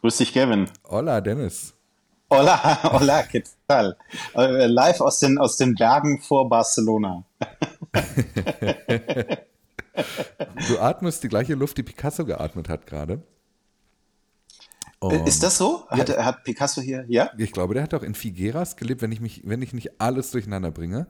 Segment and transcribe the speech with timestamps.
[0.00, 0.70] Grüß dich, Kevin.
[0.88, 1.74] Hola, Dennis.
[2.30, 3.98] Hola, hola, ¿qué tal?
[4.34, 7.22] Äh, live aus den, aus den Bergen vor Barcelona.
[10.68, 13.22] du atmest die gleiche Luft, die Picasso geatmet hat gerade.
[15.00, 15.86] Und ist das so?
[15.88, 17.30] Hat, ja, hat, Picasso hier, ja?
[17.36, 20.30] Ich glaube, der hat auch in Figueras gelebt, wenn ich mich, wenn ich nicht alles
[20.30, 21.08] durcheinander bringe.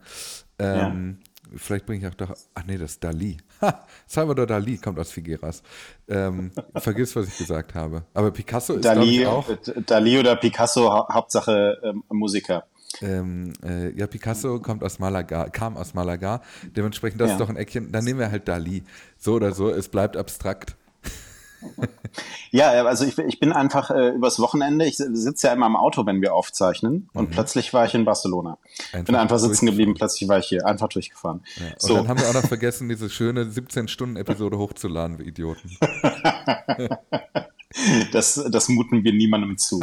[0.58, 1.29] Ähm, ja.
[1.56, 3.36] Vielleicht bringe ich auch doch, ach nee, das ist Dali.
[3.60, 5.62] Ha, Salvador Dali kommt aus Figueras.
[6.08, 8.04] Ähm, vergiss, was ich gesagt habe.
[8.14, 9.46] Aber Picasso ist Dali, auch.
[9.86, 12.64] Dali oder Picasso, Hauptsache ähm, Musiker.
[13.02, 16.42] Ähm, äh, ja, Picasso kommt aus Malaga, kam aus Malaga.
[16.76, 17.34] Dementsprechend, das ja.
[17.34, 17.92] ist doch ein Eckchen.
[17.92, 18.82] Dann nehmen wir halt Dali.
[19.18, 20.76] So oder so, es bleibt abstrakt.
[22.50, 26.04] Ja, also ich, ich bin einfach äh, übers Wochenende, ich sitze ja immer im Auto,
[26.06, 27.32] wenn wir aufzeichnen und mhm.
[27.32, 28.58] plötzlich war ich in Barcelona.
[28.92, 31.44] Einfach bin einfach sitzen geblieben, plötzlich war ich hier, einfach durchgefahren.
[31.56, 31.66] Ja.
[31.66, 31.94] Und so.
[31.94, 35.76] dann haben wir auch noch vergessen, diese schöne 17-Stunden-Episode hochzuladen, wir Idioten.
[38.12, 39.80] das, das muten wir niemandem zu.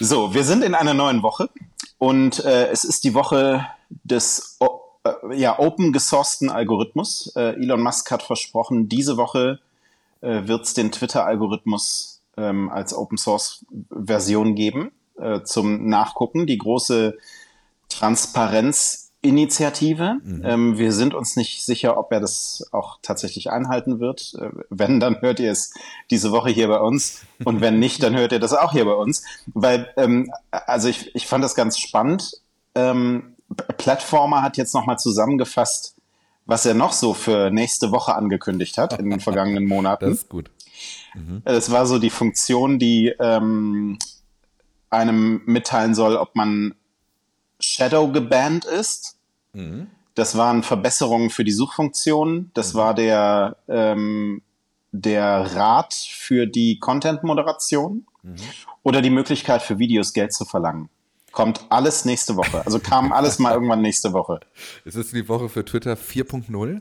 [0.00, 1.48] So, wir sind in einer neuen Woche
[1.98, 3.64] und äh, es ist die Woche
[4.02, 7.32] des äh, ja, open gesourcten Algorithmus.
[7.36, 9.60] Äh, Elon Musk hat versprochen, diese Woche
[10.24, 16.46] äh, wird es den Twitter-Algorithmus ähm, als Open-Source-Version geben äh, zum Nachgucken.
[16.46, 17.18] Die große
[17.88, 20.18] Transparenz-Initiative.
[20.22, 20.42] Mhm.
[20.44, 24.34] Ähm, wir sind uns nicht sicher, ob er das auch tatsächlich einhalten wird.
[24.40, 25.74] Äh, wenn, dann hört ihr es
[26.10, 27.20] diese Woche hier bei uns.
[27.44, 29.22] Und wenn nicht, dann hört ihr das auch hier bei uns.
[29.52, 32.40] Weil, ähm, also ich, ich fand das ganz spannend.
[32.74, 33.36] Ähm,
[33.76, 35.93] Plattformer hat jetzt nochmal zusammengefasst,
[36.46, 40.06] was er noch so für nächste Woche angekündigt hat in den vergangenen Monaten.
[40.06, 40.50] Das ist gut.
[41.14, 41.42] Mhm.
[41.44, 43.98] Es war so die Funktion, die ähm,
[44.90, 46.74] einem mitteilen soll, ob man
[47.60, 49.16] Shadow gebannt ist.
[49.52, 49.88] Mhm.
[50.14, 52.50] Das waren Verbesserungen für die Suchfunktion.
[52.54, 52.78] Das mhm.
[52.78, 54.42] war der, ähm,
[54.92, 58.36] der Rat für die Content-Moderation mhm.
[58.82, 60.88] oder die Möglichkeit für Videos Geld zu verlangen.
[61.34, 62.64] Kommt alles nächste Woche.
[62.64, 64.38] Also kam alles mal irgendwann nächste Woche.
[64.84, 66.80] Es ist die Woche für Twitter 4.0.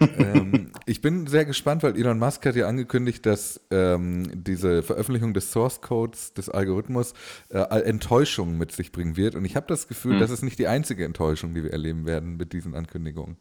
[0.00, 5.34] ähm, ich bin sehr gespannt, weil Elon Musk hat ja angekündigt, dass ähm, diese Veröffentlichung
[5.34, 7.14] des Source Codes des Algorithmus
[7.48, 9.34] äh, Enttäuschungen mit sich bringen wird.
[9.34, 10.20] Und ich habe das Gefühl, hm.
[10.20, 13.38] das ist nicht die einzige Enttäuschung, die wir erleben werden mit diesen Ankündigungen.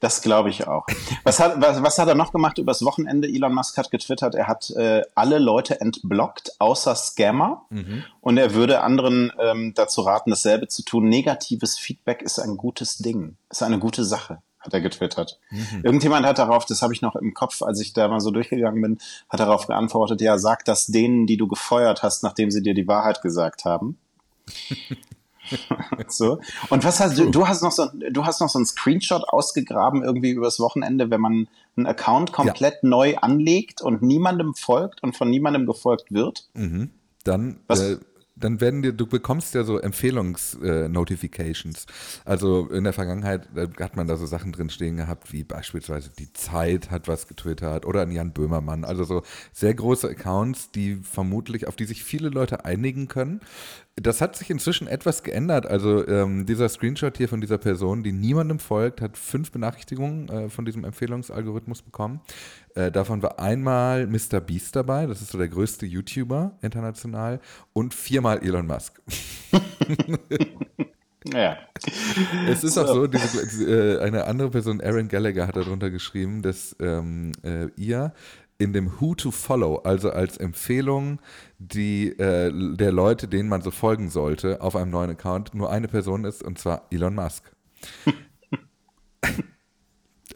[0.00, 0.86] Das glaube ich auch.
[1.24, 3.28] Was hat, was, was hat er noch gemacht übers Wochenende?
[3.28, 7.66] Elon Musk hat getwittert, er hat äh, alle Leute entblockt, außer Scammer.
[7.68, 8.04] Mhm.
[8.22, 11.08] Und er würde anderen ähm, dazu raten, dasselbe zu tun.
[11.08, 15.40] Negatives Feedback ist ein gutes Ding, ist eine gute Sache hat er getwittert.
[15.50, 15.80] Mhm.
[15.84, 18.82] Irgendjemand hat darauf, das habe ich noch im Kopf, als ich da mal so durchgegangen
[18.82, 18.98] bin,
[19.30, 22.86] hat darauf geantwortet, ja, sag das denen, die du gefeuert hast, nachdem sie dir die
[22.86, 23.98] Wahrheit gesagt haben.
[26.08, 26.40] so.
[26.68, 30.02] Und was hast du, du hast noch so, du hast noch so einen Screenshot ausgegraben
[30.02, 32.88] irgendwie übers Wochenende, wenn man einen Account komplett ja.
[32.88, 36.48] neu anlegt und niemandem folgt und von niemandem gefolgt wird.
[36.54, 36.90] Mhm.
[37.24, 37.96] Dann, äh,
[38.36, 41.84] dann werden dir, du bekommst ja so Empfehlungsnotifications.
[41.84, 41.88] Äh,
[42.24, 46.32] also in der Vergangenheit hat man da so Sachen drin stehen gehabt, wie beispielsweise die
[46.32, 48.84] Zeit hat was getwittert oder ein Jan Böhmermann.
[48.84, 49.22] Also so
[49.52, 53.40] sehr große Accounts, die vermutlich, auf die sich viele Leute einigen können.
[54.02, 55.66] Das hat sich inzwischen etwas geändert.
[55.66, 60.48] Also ähm, dieser Screenshot hier von dieser Person, die niemandem folgt, hat fünf Benachrichtigungen äh,
[60.48, 62.20] von diesem Empfehlungsalgorithmus bekommen.
[62.74, 64.40] Äh, davon war einmal Mr.
[64.40, 67.40] Beast dabei, das ist so der größte YouTuber international,
[67.74, 69.02] und viermal Elon Musk.
[71.24, 71.58] Ja.
[72.48, 76.74] Es ist auch so, diese, äh, eine andere Person, Aaron Gallagher, hat darunter geschrieben, dass
[76.80, 78.14] ähm, äh, ihr
[78.60, 81.18] in dem Who to Follow, also als Empfehlung
[81.58, 85.88] die, äh, der Leute, denen man so folgen sollte, auf einem neuen Account nur eine
[85.88, 87.50] Person ist, und zwar Elon Musk.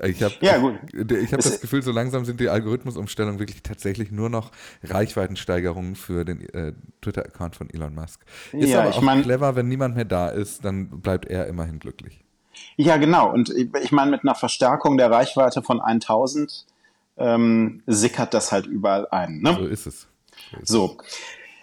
[0.02, 0.56] ich habe ja,
[0.92, 4.52] ich hab das Gefühl, so langsam sind die Algorithmusumstellungen wirklich tatsächlich nur noch
[4.82, 8.24] Reichweitensteigerungen für den äh, Twitter-Account von Elon Musk.
[8.52, 11.78] Ist ja, aber auch mein, clever, wenn niemand mehr da ist, dann bleibt er immerhin
[11.78, 12.24] glücklich.
[12.76, 13.30] Ja, genau.
[13.30, 16.66] Und ich, ich meine, mit einer Verstärkung der Reichweite von 1000
[17.16, 19.40] ähm, sickert das halt überall ein.
[19.40, 19.54] Ne?
[19.58, 20.06] So ist es.
[20.62, 20.98] So.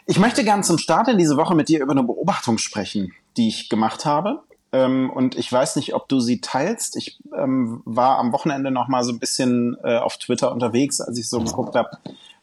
[0.06, 3.48] Ich möchte gern zum Start in diese Woche mit dir über eine Beobachtung sprechen, die
[3.48, 4.44] ich gemacht habe.
[4.74, 6.96] Ähm, und ich weiß nicht, ob du sie teilst.
[6.96, 11.18] Ich ähm, war am Wochenende noch mal so ein bisschen äh, auf Twitter unterwegs, als
[11.18, 11.90] ich so geguckt habe,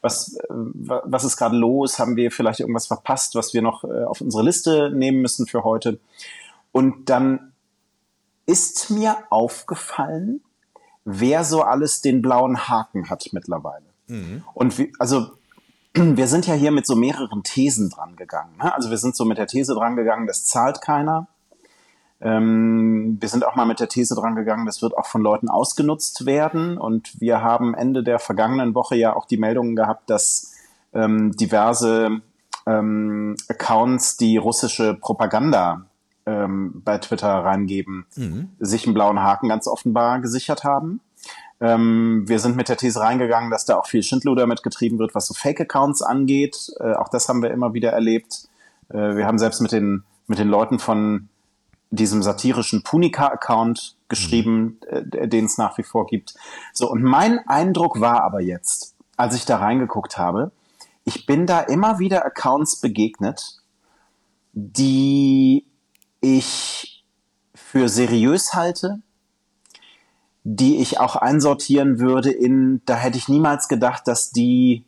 [0.00, 1.98] was, äh, was ist gerade los?
[1.98, 5.64] Haben wir vielleicht irgendwas verpasst, was wir noch äh, auf unsere Liste nehmen müssen für
[5.64, 5.98] heute?
[6.70, 7.52] Und dann
[8.46, 10.42] ist mir aufgefallen,
[11.08, 13.86] wer so alles den blauen Haken hat mittlerweile.
[14.08, 14.44] Mhm.
[14.54, 15.30] Und wie, also
[15.94, 18.56] wir sind ja hier mit so mehreren Thesen dran gegangen.
[18.62, 18.74] Ne?
[18.74, 21.26] Also wir sind so mit der These dran gegangen, das zahlt keiner.
[22.20, 25.48] Ähm, wir sind auch mal mit der These dran gegangen, das wird auch von Leuten
[25.48, 26.76] ausgenutzt werden.
[26.76, 30.52] Und wir haben Ende der vergangenen Woche ja auch die Meldungen gehabt, dass
[30.92, 32.20] ähm, diverse
[32.66, 35.87] ähm, Accounts, die russische Propaganda
[36.28, 38.50] ähm, bei Twitter reingeben, mhm.
[38.58, 41.00] sich einen blauen Haken ganz offenbar gesichert haben.
[41.60, 45.26] Ähm, wir sind mit der These reingegangen, dass da auch viel Schindluder mitgetrieben wird, was
[45.26, 46.70] so Fake-Accounts angeht.
[46.78, 48.48] Äh, auch das haben wir immer wieder erlebt.
[48.90, 51.28] Äh, wir haben selbst mit den, mit den Leuten von
[51.90, 55.12] diesem satirischen Punika-Account geschrieben, mhm.
[55.12, 56.34] äh, den es nach wie vor gibt.
[56.72, 60.52] So, und mein Eindruck war aber jetzt, als ich da reingeguckt habe,
[61.04, 63.62] ich bin da immer wieder Accounts begegnet,
[64.52, 65.64] die
[66.20, 67.04] ich
[67.54, 69.00] für seriös halte,
[70.44, 74.84] die ich auch einsortieren würde in, da hätte ich niemals gedacht, dass die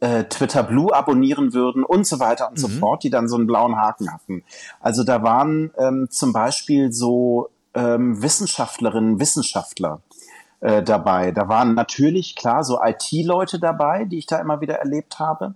[0.00, 2.60] äh, Twitter Blue abonnieren würden und so weiter und mhm.
[2.60, 4.44] so fort, die dann so einen blauen Haken hatten.
[4.80, 10.00] Also da waren ähm, zum Beispiel so ähm, Wissenschaftlerinnen, Wissenschaftler
[10.60, 11.32] äh, dabei.
[11.32, 15.54] Da waren natürlich klar so IT-Leute dabei, die ich da immer wieder erlebt habe.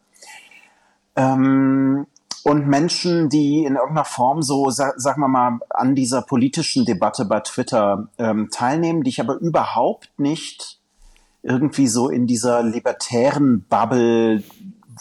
[1.16, 2.06] Ähm,
[2.44, 7.24] und Menschen, die in irgendeiner Form so, sag, sagen wir mal, an dieser politischen Debatte
[7.24, 10.80] bei Twitter ähm, teilnehmen, die ich aber überhaupt nicht
[11.42, 14.42] irgendwie so in dieser libertären Bubble,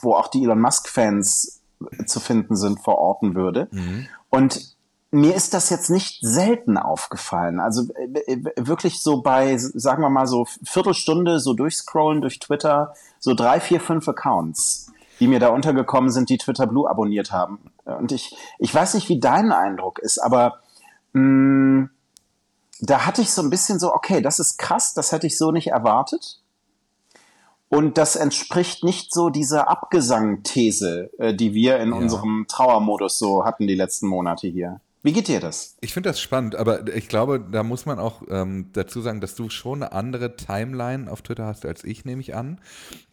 [0.01, 1.61] wo auch die Elon Musk-Fans
[2.05, 3.67] zu finden sind, verorten würde.
[3.71, 4.07] Mhm.
[4.29, 4.75] Und
[5.11, 7.59] mir ist das jetzt nicht selten aufgefallen.
[7.59, 12.93] Also äh, äh, wirklich so bei, sagen wir mal so Viertelstunde so durchscrollen durch Twitter,
[13.19, 14.91] so drei, vier, fünf Accounts
[15.21, 17.59] die mir da untergekommen sind, die Twitter Blue abonniert haben.
[17.85, 20.61] Und ich, ich weiß nicht, wie dein Eindruck ist, aber
[21.13, 21.89] mh, mm,
[22.81, 25.51] da hatte ich so ein bisschen so, okay, das ist krass, das hätte ich so
[25.51, 26.41] nicht erwartet.
[27.69, 31.95] Und das entspricht nicht so dieser Abgesang-These, äh, die wir in ja.
[31.95, 34.81] unserem Trauermodus so hatten die letzten Monate hier.
[35.03, 35.77] Wie geht dir das?
[35.81, 39.33] Ich finde das spannend, aber ich glaube, da muss man auch ähm, dazu sagen, dass
[39.33, 42.59] du schon eine andere Timeline auf Twitter hast als ich, nehme ich an.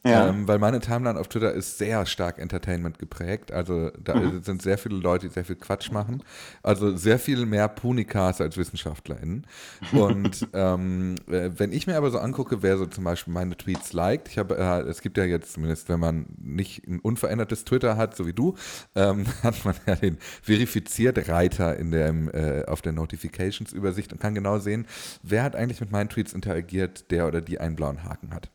[0.05, 0.29] Ja.
[0.29, 3.52] Ähm, weil meine Timeline auf Twitter ist sehr stark Entertainment geprägt.
[3.52, 4.43] Also da mhm.
[4.43, 6.23] sind sehr viele Leute, die sehr viel Quatsch machen.
[6.62, 9.46] Also sehr viel mehr Punikas als WissenschaftlerInnen.
[9.93, 13.94] Und ähm, äh, wenn ich mir aber so angucke, wer so zum Beispiel meine Tweets
[13.94, 17.96] liked, ich habe, äh, es gibt ja jetzt zumindest, wenn man nicht ein unverändertes Twitter
[17.96, 18.56] hat, so wie du,
[18.94, 24.34] ähm, hat man ja den verifiziert Reiter in der, äh, auf der Notifications-Übersicht und kann
[24.34, 24.86] genau sehen,
[25.22, 28.50] wer hat eigentlich mit meinen Tweets interagiert, der oder die einen blauen Haken hat.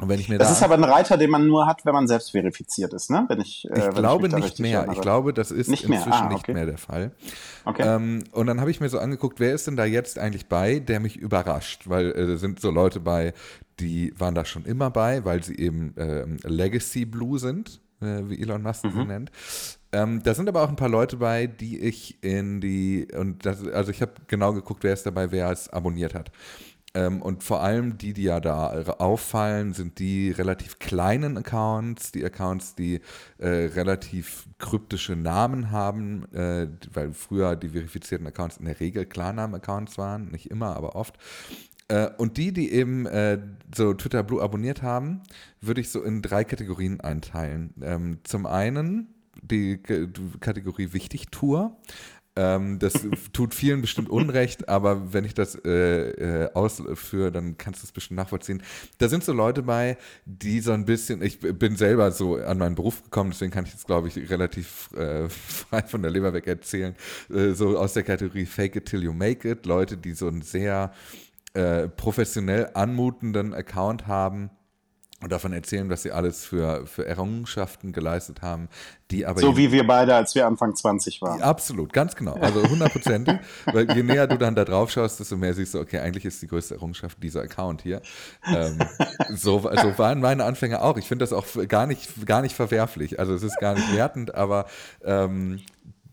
[0.00, 1.92] Und wenn ich mir das da ist aber ein Reiter, den man nur hat, wenn
[1.92, 3.26] man selbst verifiziert ist, ne?
[3.28, 4.78] Wenn ich, äh, ich glaube ich nicht mehr.
[4.78, 4.96] Erinnere.
[4.96, 6.34] Ich glaube, das ist nicht inzwischen ah, okay.
[6.34, 7.12] nicht mehr der Fall.
[7.66, 7.82] Okay.
[7.86, 10.78] Ähm, und dann habe ich mir so angeguckt, wer ist denn da jetzt eigentlich bei,
[10.78, 11.82] der mich überrascht?
[11.88, 13.34] Weil äh, sind so Leute bei,
[13.78, 18.40] die waren da schon immer bei, weil sie eben äh, Legacy Blue sind, äh, wie
[18.40, 18.92] Elon Musk mhm.
[18.92, 19.30] sie nennt.
[19.92, 23.66] Ähm, da sind aber auch ein paar Leute bei, die ich in die, und das,
[23.66, 26.30] also ich habe genau geguckt, wer ist dabei, wer es abonniert hat.
[26.92, 32.24] Ähm, und vor allem die, die ja da auffallen, sind die relativ kleinen Accounts, die
[32.24, 33.00] Accounts, die
[33.38, 39.98] äh, relativ kryptische Namen haben, äh, weil früher die verifizierten Accounts in der Regel Klarnamen-Accounts
[39.98, 41.16] waren, nicht immer, aber oft.
[41.90, 43.38] Äh, und die, die eben äh,
[43.74, 45.22] so Twitter Blue abonniert haben,
[45.60, 47.74] würde ich so in drei Kategorien einteilen.
[47.82, 49.08] Ähm, zum einen
[49.42, 49.78] die
[50.40, 51.76] Kategorie Wichtig-Tour.
[52.36, 52.92] Ähm, das
[53.32, 57.92] tut vielen bestimmt Unrecht, aber wenn ich das äh, äh, ausführe, dann kannst du es
[57.92, 58.62] bestimmt nachvollziehen.
[58.98, 59.96] Da sind so Leute bei,
[60.26, 63.72] die so ein bisschen, ich bin selber so an meinen Beruf gekommen, deswegen kann ich
[63.72, 66.94] jetzt, glaube ich, relativ äh, frei von der Leber weg erzählen,
[67.34, 70.42] äh, so aus der Kategorie Fake it till you make it, Leute, die so einen
[70.42, 70.92] sehr
[71.54, 74.50] äh, professionell anmutenden Account haben
[75.22, 78.68] und davon erzählen, was sie alles für, für Errungenschaften geleistet haben,
[79.10, 79.40] die aber.
[79.40, 81.42] So wie wir beide, als wir Anfang 20 waren.
[81.42, 82.34] Absolut, ganz genau.
[82.34, 83.36] Also hundertprozentig.
[83.66, 86.40] weil je näher du dann da drauf schaust, desto mehr siehst du, okay, eigentlich ist
[86.40, 88.00] die größte Errungenschaft dieser Account hier.
[88.46, 88.78] Ähm,
[89.28, 90.96] so, so waren meine Anfänge auch.
[90.96, 93.18] Ich finde das auch gar nicht, gar nicht verwerflich.
[93.18, 94.66] Also es ist gar nicht wertend, aber
[95.04, 95.60] ähm,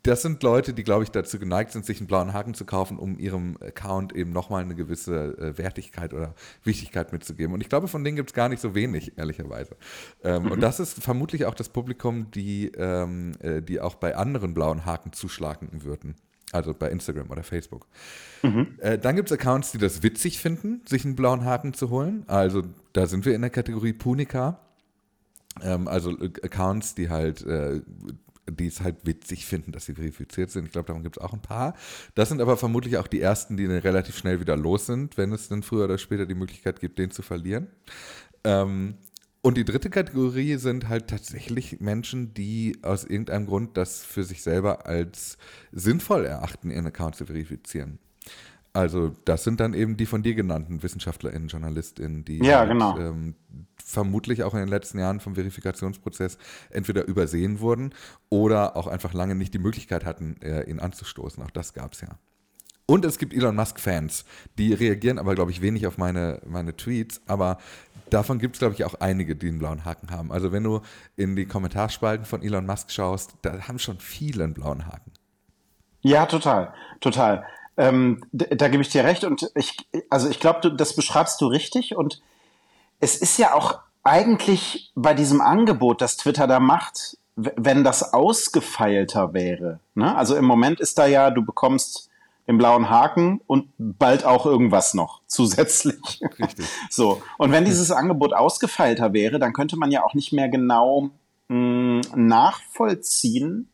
[0.07, 2.97] das sind Leute, die, glaube ich, dazu geneigt sind, sich einen blauen Haken zu kaufen,
[2.97, 6.33] um ihrem Account eben nochmal eine gewisse äh, Wertigkeit oder
[6.63, 7.53] Wichtigkeit mitzugeben.
[7.53, 9.75] Und ich glaube, von denen gibt es gar nicht so wenig, ehrlicherweise.
[10.23, 10.51] Ähm, mhm.
[10.51, 14.85] Und das ist vermutlich auch das Publikum, die, ähm, äh, die auch bei anderen blauen
[14.85, 16.15] Haken zuschlagen würden.
[16.53, 17.87] Also bei Instagram oder Facebook.
[18.41, 18.75] Mhm.
[18.79, 22.23] Äh, dann gibt es Accounts, die das witzig finden, sich einen blauen Haken zu holen.
[22.27, 24.61] Also da sind wir in der Kategorie Punika.
[25.61, 27.81] Ähm, also äh, Accounts, die halt äh,
[28.49, 30.65] die es halt witzig finden, dass sie verifiziert sind.
[30.65, 31.75] Ich glaube, davon gibt es auch ein paar.
[32.15, 35.31] Das sind aber vermutlich auch die ersten, die dann relativ schnell wieder los sind, wenn
[35.31, 37.67] es dann früher oder später die Möglichkeit gibt, den zu verlieren.
[38.43, 38.95] Ähm,
[39.41, 44.41] und die dritte Kategorie sind halt tatsächlich Menschen, die aus irgendeinem Grund das für sich
[44.41, 45.37] selber als
[45.71, 47.99] sinnvoll erachten, ihren Account zu verifizieren.
[48.73, 52.99] Also das sind dann eben die von dir genannten WissenschaftlerInnen, JournalistInnen, die ja, halt, genau.
[52.99, 53.35] ähm,
[53.88, 56.38] vermutlich auch in den letzten Jahren vom Verifikationsprozess
[56.70, 57.94] entweder übersehen wurden
[58.29, 61.41] oder auch einfach lange nicht die Möglichkeit hatten, äh, ihn anzustoßen.
[61.41, 62.10] Auch das gab es ja.
[62.86, 64.25] Und es gibt Elon Musk-Fans,
[64.58, 67.22] die reagieren aber, glaube ich, wenig auf meine, meine Tweets.
[67.27, 67.60] Aber
[68.10, 70.34] davon gibt es, glaube ich, auch einige, die einen blauen Haken haben.
[70.34, 70.82] Also wenn du
[71.15, 75.12] in die Kommentarspalten von Elon Musk schaust, da haben schon viele einen blauen Haken.
[76.01, 77.46] Ja, total, total.
[77.77, 79.24] Ähm, da gebe ich dir recht.
[79.24, 79.77] Und ich,
[80.10, 81.96] also ich glaube, das beschreibst du richtig.
[81.96, 82.22] Und
[82.99, 89.33] es ist ja auch eigentlich bei diesem Angebot, das Twitter da macht, wenn das ausgefeilter
[89.33, 89.79] wäre.
[89.93, 90.15] Ne?
[90.15, 92.09] Also im Moment ist da ja, du bekommst
[92.47, 96.21] den blauen Haken und bald auch irgendwas noch zusätzlich.
[96.39, 96.65] Richtig.
[96.89, 97.21] So.
[97.37, 101.09] Und wenn dieses Angebot ausgefeilter wäre, dann könnte man ja auch nicht mehr genau
[101.49, 103.69] mh, hm, nachvollziehen,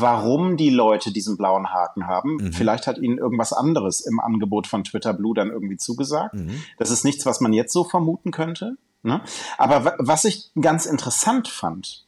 [0.00, 2.36] warum die Leute diesen blauen Haken haben.
[2.36, 2.52] Mhm.
[2.52, 6.34] Vielleicht hat ihnen irgendwas anderes im Angebot von Twitter Blue dann irgendwie zugesagt.
[6.34, 6.62] Mhm.
[6.78, 8.76] Das ist nichts, was man jetzt so vermuten könnte.
[9.02, 9.20] Ne?
[9.58, 12.06] Aber was ich ganz interessant fand,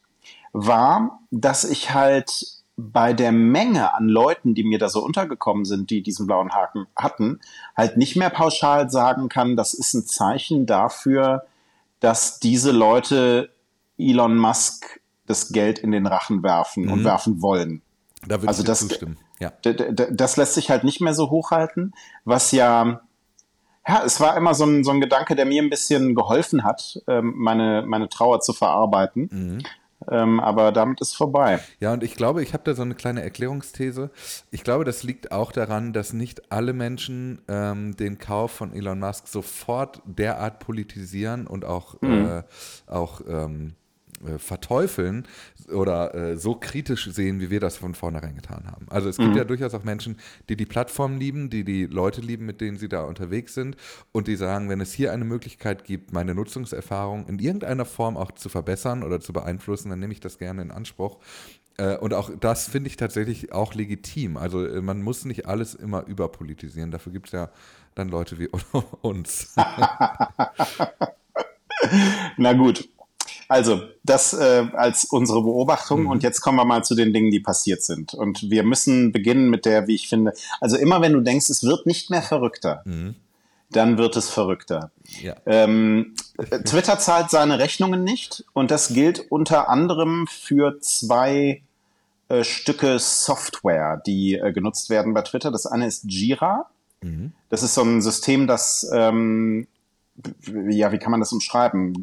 [0.53, 5.91] war, dass ich halt bei der Menge an Leuten, die mir da so untergekommen sind,
[5.91, 7.41] die diesen blauen Haken hatten,
[7.77, 11.45] halt nicht mehr pauschal sagen kann, das ist ein Zeichen dafür,
[12.01, 13.51] dass diese Leute
[13.99, 16.93] Elon Musk das Geld in den Rachen werfen mhm.
[16.93, 17.83] und werfen wollen.
[18.27, 19.19] Da würde also ich das, zustimmen.
[19.41, 19.53] Ja.
[20.11, 23.03] Das lässt sich halt nicht mehr so hochhalten, was ja,
[23.87, 27.01] ja, es war immer so ein, so ein Gedanke, der mir ein bisschen geholfen hat,
[27.07, 29.29] ähm, meine, meine Trauer zu verarbeiten.
[29.31, 29.59] Mhm.
[30.11, 31.61] Ähm, aber damit ist vorbei.
[31.81, 34.11] Ja, und ich glaube, ich habe da so eine kleine Erklärungsthese.
[34.51, 39.01] Ich glaube, das liegt auch daran, dass nicht alle Menschen ähm, den Kauf von Elon
[39.01, 42.27] Musk sofort derart politisieren und auch, mhm.
[42.27, 42.43] äh,
[42.87, 43.84] auch ähm, äh,
[44.39, 45.27] verteufeln
[45.73, 48.87] oder äh, so kritisch sehen, wie wir das von vornherein getan haben.
[48.91, 49.37] Also es gibt mhm.
[49.37, 50.17] ja durchaus auch Menschen,
[50.49, 53.77] die die Plattform lieben, die die Leute lieben, mit denen sie da unterwegs sind
[54.13, 58.33] und die sagen, wenn es hier eine Möglichkeit gibt, meine Nutzungserfahrung in irgendeiner Form auch
[58.33, 61.19] zu verbessern oder zu beeinflussen, dann nehme ich das gerne in Anspruch.
[61.77, 64.37] Äh, und auch das finde ich tatsächlich auch legitim.
[64.37, 66.91] Also äh, man muss nicht alles immer überpolitisieren.
[66.91, 67.51] Dafür gibt es ja
[67.95, 68.49] dann Leute wie
[69.03, 69.55] uns.
[72.37, 72.89] Na gut,
[73.49, 76.03] also, das äh, als unsere Beobachtung.
[76.03, 76.11] Mhm.
[76.11, 78.15] Und jetzt kommen wir mal zu den Dingen, die passiert sind.
[78.15, 81.63] Und wir müssen beginnen mit der, wie ich finde, also immer wenn du denkst, es
[81.63, 83.17] wird nicht mehr verrückter, mhm.
[83.71, 84.91] dann wird es verrückter.
[85.23, 85.35] Ja.
[85.47, 86.15] Ähm,
[86.65, 88.45] Twitter zahlt seine Rechnungen nicht.
[88.53, 91.63] Und das gilt unter anderem für zwei
[92.29, 95.51] äh, Stücke Software, die äh, genutzt werden bei Twitter.
[95.51, 96.67] Das eine ist Jira.
[97.03, 97.33] Mhm.
[97.51, 99.67] Das ist so ein System, das ähm,
[100.69, 102.01] ja, wie kann man das umschreiben?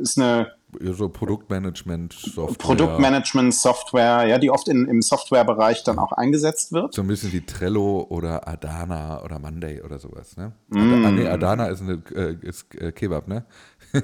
[0.00, 2.56] Ist eine so Produktmanagement-Software.
[2.58, 6.94] Produktmanagement-Software, ja, die oft in, im Softwarebereich dann auch eingesetzt wird.
[6.94, 10.52] So ein bisschen wie Trello oder Adana oder Monday oder sowas, ne?
[10.68, 11.04] Mm.
[11.04, 13.44] Ad nee, Adana ist, eine, äh, ist äh, Kebab, ne?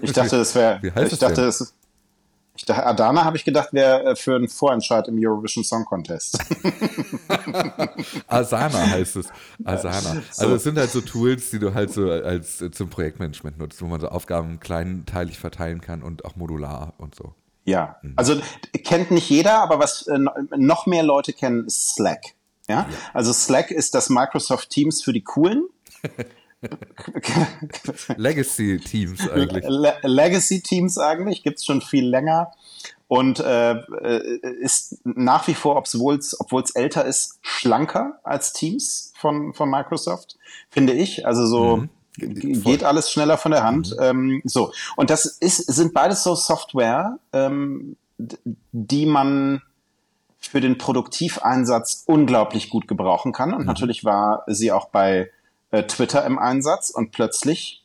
[0.01, 0.79] Ich dachte, das wäre.
[0.83, 1.82] Wie heißt ich das dachte, denn?
[2.55, 6.39] Ich dachte, Adana habe ich gedacht, wäre äh, für einen Vorentscheid im Eurovision Song Contest.
[8.27, 9.29] Asana heißt es.
[9.65, 10.23] Asana.
[10.37, 13.81] Also es sind halt so Tools, die du halt so als äh, zum Projektmanagement nutzt,
[13.81, 17.35] wo man so Aufgaben kleinteilig verteilen kann und auch modular und so.
[17.65, 18.15] Ja, mhm.
[18.17, 18.41] also
[18.85, 20.19] kennt nicht jeder, aber was äh,
[20.57, 22.35] noch mehr Leute kennen, ist Slack.
[22.69, 22.81] Ja?
[22.81, 22.87] ja?
[23.15, 25.69] Also Slack ist das Microsoft Teams für die Coolen.
[28.17, 29.65] Legacy-Teams eigentlich.
[29.67, 32.53] Le Legacy-Teams eigentlich, gibt es schon viel länger
[33.09, 39.53] und äh, äh ist nach wie vor, obwohl es älter ist, schlanker als Teams von,
[39.55, 40.39] von Microsoft,
[40.71, 41.27] finde ich.
[41.27, 42.63] Also so mhm.
[42.63, 43.91] geht alles schneller von der Hand.
[43.91, 44.03] Mhm.
[44.03, 44.73] Ähm, so.
[44.97, 47.97] Und das ist, sind beides so Software, ähm,
[48.73, 49.63] die man
[50.39, 53.53] für den Produktiveinsatz unglaublich gut gebrauchen kann.
[53.53, 53.67] Und mhm.
[53.67, 55.31] natürlich war sie auch bei
[55.73, 57.85] äh, Twitter im Einsatz und plötzlich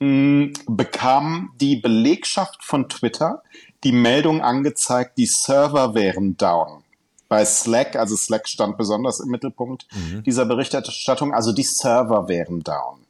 [0.00, 3.42] mh, mm, bekam die Belegschaft von Twitter
[3.84, 6.82] die Meldung angezeigt, die Server wären down.
[7.28, 10.22] Bei Slack, also Slack stand besonders im Mittelpunkt mhm.
[10.22, 13.04] dieser Berichterstattung, also die Server wären down.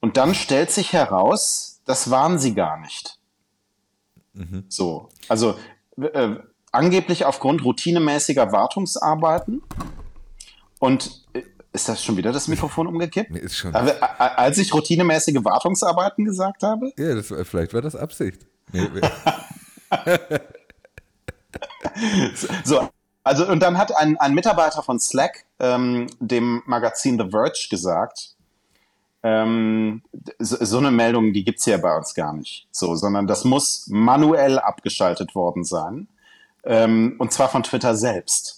[0.00, 3.18] Und dann stellt sich heraus, das waren sie gar nicht.
[4.34, 4.64] Mhm.
[4.68, 5.58] So, also
[5.96, 6.36] äh,
[6.70, 9.62] angeblich aufgrund routinemäßiger Wartungsarbeiten.
[10.78, 11.42] Und äh,
[11.78, 13.30] ist das schon wieder das Mikrofon umgekippt?
[13.30, 13.72] Nee, ist schon.
[13.72, 13.94] Aber,
[14.36, 16.92] als ich routinemäßige Wartungsarbeiten gesagt habe?
[16.98, 18.44] Ja, das, vielleicht war das Absicht.
[18.72, 18.88] Nee,
[22.64, 22.88] so,
[23.22, 28.34] also und dann hat ein, ein Mitarbeiter von Slack ähm, dem Magazin The Verge gesagt,
[29.22, 30.02] ähm,
[30.40, 32.66] so, so, eine Meldung, die gibt's ja bei uns gar nicht.
[32.72, 36.08] So, sondern das muss manuell abgeschaltet worden sein.
[36.64, 38.57] Ähm, und zwar von Twitter selbst.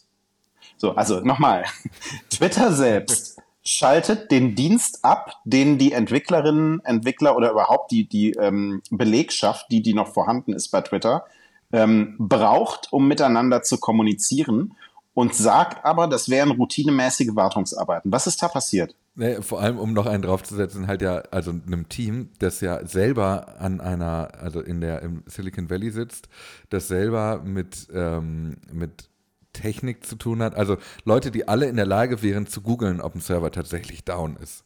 [0.80, 1.66] So, also nochmal.
[2.30, 8.80] Twitter selbst schaltet den Dienst ab, den die Entwicklerinnen, Entwickler oder überhaupt die, die ähm,
[8.90, 11.26] Belegschaft, die, die noch vorhanden ist bei Twitter,
[11.70, 14.74] ähm, braucht, um miteinander zu kommunizieren
[15.12, 18.10] und sagt aber, das wären routinemäßige Wartungsarbeiten.
[18.10, 18.96] Was ist da passiert?
[19.16, 23.56] Nee, vor allem, um noch einen draufzusetzen, halt ja, also einem Team, das ja selber
[23.58, 26.30] an einer, also in der im Silicon Valley sitzt,
[26.70, 29.09] das selber mit, ähm, mit
[29.52, 30.54] Technik zu tun hat.
[30.54, 34.36] Also Leute, die alle in der Lage wären zu googeln, ob ein Server tatsächlich down
[34.36, 34.64] ist.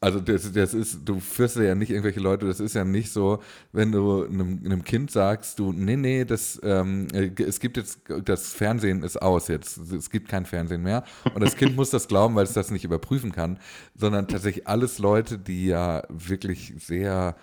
[0.00, 3.42] Also das, das ist, du führst ja nicht irgendwelche Leute, das ist ja nicht so,
[3.72, 8.52] wenn du einem, einem Kind sagst, du, nee, nee, das, ähm, es gibt jetzt, das
[8.52, 11.02] Fernsehen ist aus jetzt, es gibt kein Fernsehen mehr
[11.34, 13.58] und das Kind muss das glauben, weil es das nicht überprüfen kann,
[13.96, 17.34] sondern tatsächlich alles Leute, die ja wirklich sehr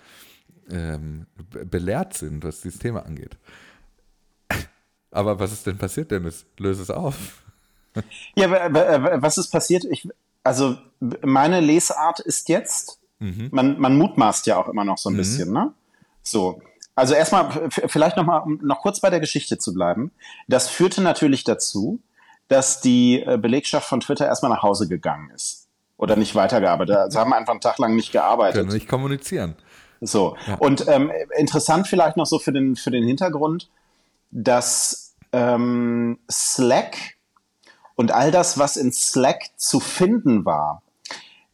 [0.70, 1.26] ähm,
[1.70, 3.36] belehrt sind, was dieses Thema angeht.
[5.16, 6.44] Aber was ist denn passiert, Dennis?
[6.58, 7.16] Löse es auf.
[8.34, 8.50] Ja,
[9.22, 9.86] was ist passiert?
[9.86, 10.06] Ich,
[10.44, 10.76] also
[11.22, 13.48] meine Lesart ist jetzt, mhm.
[13.50, 15.18] man, man mutmaßt ja auch immer noch so ein mhm.
[15.18, 15.72] bisschen, ne?
[16.22, 16.60] So.
[16.94, 20.10] Also erstmal, vielleicht noch mal, um noch kurz bei der Geschichte zu bleiben.
[20.48, 21.98] Das führte natürlich dazu,
[22.48, 25.66] dass die äh, Belegschaft von Twitter erstmal nach Hause gegangen ist.
[25.96, 26.96] Oder nicht weitergearbeitet.
[26.96, 28.60] Also haben einfach einen Tag lang nicht gearbeitet.
[28.60, 29.56] Können nicht kommunizieren.
[30.02, 30.36] So.
[30.46, 30.56] Ja.
[30.56, 33.70] Und ähm, interessant vielleicht noch so für den, für den Hintergrund,
[34.30, 37.16] dass ähm, Slack
[37.94, 40.82] und all das, was in Slack zu finden war,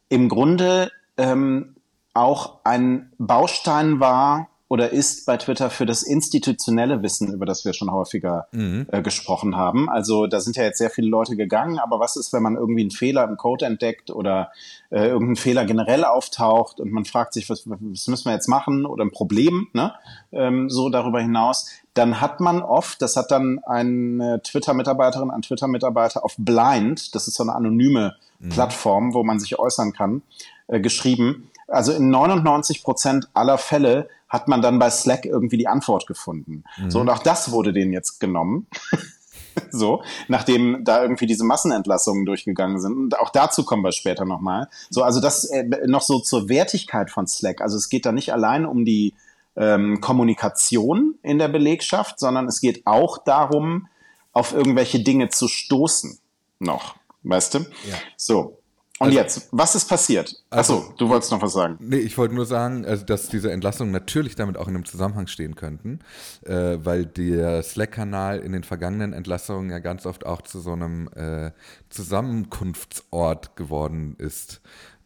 [0.09, 1.77] im Grunde ähm,
[2.15, 7.75] auch ein Baustein war oder ist bei Twitter für das institutionelle Wissen, über das wir
[7.75, 8.87] schon häufiger mhm.
[8.91, 9.91] äh, gesprochen haben.
[9.91, 12.81] Also da sind ja jetzt sehr viele Leute gegangen, aber was ist, wenn man irgendwie
[12.81, 14.51] einen Fehler im Code entdeckt oder
[14.89, 18.87] äh, irgendein Fehler generell auftaucht und man fragt sich, was, was müssen wir jetzt machen
[18.87, 19.93] oder ein Problem, ne?
[20.33, 26.25] Ähm, so darüber hinaus, dann hat man oft, das hat dann eine Twitter-Mitarbeiterin, ein Twitter-Mitarbeiter
[26.25, 28.49] auf Blind, das ist so eine anonyme mhm.
[28.49, 30.23] Plattform, wo man sich äußern kann,
[30.69, 31.51] äh, geschrieben.
[31.69, 36.65] Also in 99 Prozent aller Fälle hat man dann bei Slack irgendwie die Antwort gefunden.
[36.79, 36.91] Mhm.
[36.91, 38.67] So, und auch das wurde denen jetzt genommen.
[39.71, 42.97] so, nachdem da irgendwie diese Massenentlassungen durchgegangen sind.
[42.97, 44.69] Und auch dazu kommen wir später nochmal.
[44.89, 47.61] So, also das äh, noch so zur Wertigkeit von Slack.
[47.61, 49.13] Also es geht da nicht allein um die
[49.57, 53.89] ähm, Kommunikation in der Belegschaft, sondern es geht auch darum,
[54.33, 56.19] auf irgendwelche Dinge zu stoßen.
[56.59, 57.59] Noch, weißt du?
[57.59, 57.97] Ja.
[58.17, 58.59] So.
[58.99, 60.37] Und also, jetzt, was ist passiert?
[60.49, 61.77] Achso, also, du wolltest noch was sagen.
[61.81, 65.27] Nee, ich wollte nur sagen, also, dass diese Entlassungen natürlich damit auch in einem Zusammenhang
[65.27, 66.01] stehen könnten,
[66.45, 71.09] äh, weil der Slack-Kanal in den vergangenen Entlassungen ja ganz oft auch zu so einem
[71.17, 71.51] äh,
[71.89, 74.61] Zusammenkunftsort geworden ist.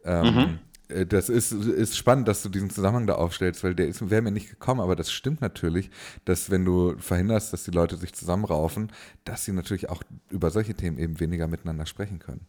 [0.05, 0.59] Ähm, mhm.
[0.89, 4.31] Äh, das ist, ist spannend, dass du diesen Zusammenhang da aufstellst, weil der wäre mir
[4.31, 5.91] nicht gekommen, aber das stimmt natürlich,
[6.25, 8.93] dass wenn du verhinderst, dass die Leute sich zusammenraufen,
[9.25, 12.47] dass sie natürlich auch über solche Themen eben weniger miteinander sprechen können.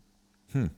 [0.52, 0.70] Hm.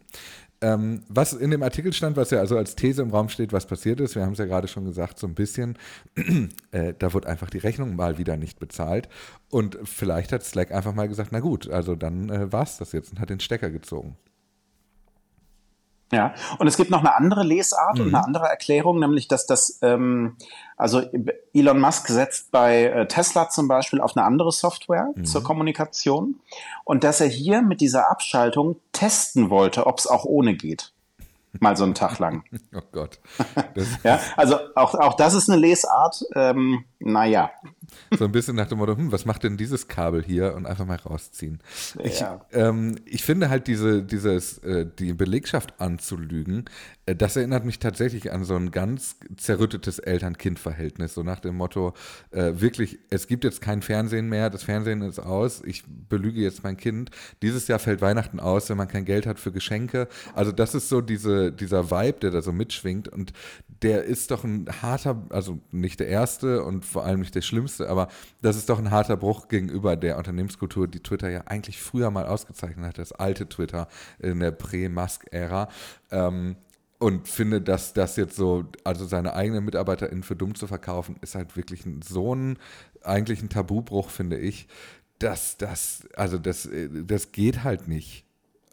[0.62, 3.66] Ähm, was in dem Artikel stand, was ja also als These im Raum steht, was
[3.66, 5.78] passiert ist, wir haben es ja gerade schon gesagt, so ein bisschen,
[6.72, 9.08] äh, da wird einfach die Rechnung mal wieder nicht bezahlt.
[9.50, 12.92] Und vielleicht hat Slack einfach mal gesagt, na gut, also dann äh, war es das
[12.92, 14.18] jetzt und hat den Stecker gezogen.
[16.12, 18.06] Ja, und es gibt noch eine andere Lesart mhm.
[18.06, 20.38] und eine andere Erklärung, nämlich dass das, ähm,
[20.76, 21.02] also
[21.54, 25.26] Elon Musk setzt bei äh, Tesla zum Beispiel auf eine andere Software mhm.
[25.26, 26.40] zur Kommunikation
[26.84, 30.94] und dass er hier mit dieser Abschaltung testen wollte, ob es auch ohne geht.
[31.60, 32.44] Mal so einen Tag lang.
[32.76, 33.20] oh Gott.
[34.04, 36.24] ja, also auch, auch das ist eine Lesart.
[36.36, 37.52] Ähm, naja.
[38.18, 40.56] So ein bisschen nach dem Motto, hm, was macht denn dieses Kabel hier?
[40.56, 41.60] Und einfach mal rausziehen.
[42.04, 42.46] Ich, ja.
[42.52, 46.66] ähm, ich finde halt diese, dieses, äh, die Belegschaft anzulügen,
[47.16, 51.14] das erinnert mich tatsächlich an so ein ganz zerrüttetes Eltern-Kind-Verhältnis.
[51.14, 51.94] So nach dem Motto,
[52.32, 56.64] äh, wirklich, es gibt jetzt kein Fernsehen mehr, das Fernsehen ist aus, ich belüge jetzt
[56.64, 57.12] mein Kind.
[57.42, 60.08] Dieses Jahr fällt Weihnachten aus, wenn man kein Geld hat für Geschenke.
[60.34, 63.08] Also das ist so diese, dieser Vibe, der da so mitschwingt.
[63.08, 63.34] Und
[63.82, 67.90] der ist doch ein harter, also nicht der erste und vor allem nicht der schlimmste,
[67.90, 68.10] aber
[68.42, 72.26] das ist doch ein harter Bruch gegenüber der Unternehmenskultur, die Twitter ja eigentlich früher mal
[72.26, 73.88] ausgezeichnet hat, das alte Twitter
[74.20, 75.70] in der Prä-Musk-Ära.
[76.12, 76.56] Ähm,
[77.00, 81.36] und finde, dass das jetzt so, also seine eigenen MitarbeiterInnen für dumm zu verkaufen, ist
[81.36, 82.58] halt wirklich ein, so ein,
[83.02, 84.68] eigentlich ein Tabubruch, finde ich,
[85.18, 88.26] dass das, also das, äh, das geht halt nicht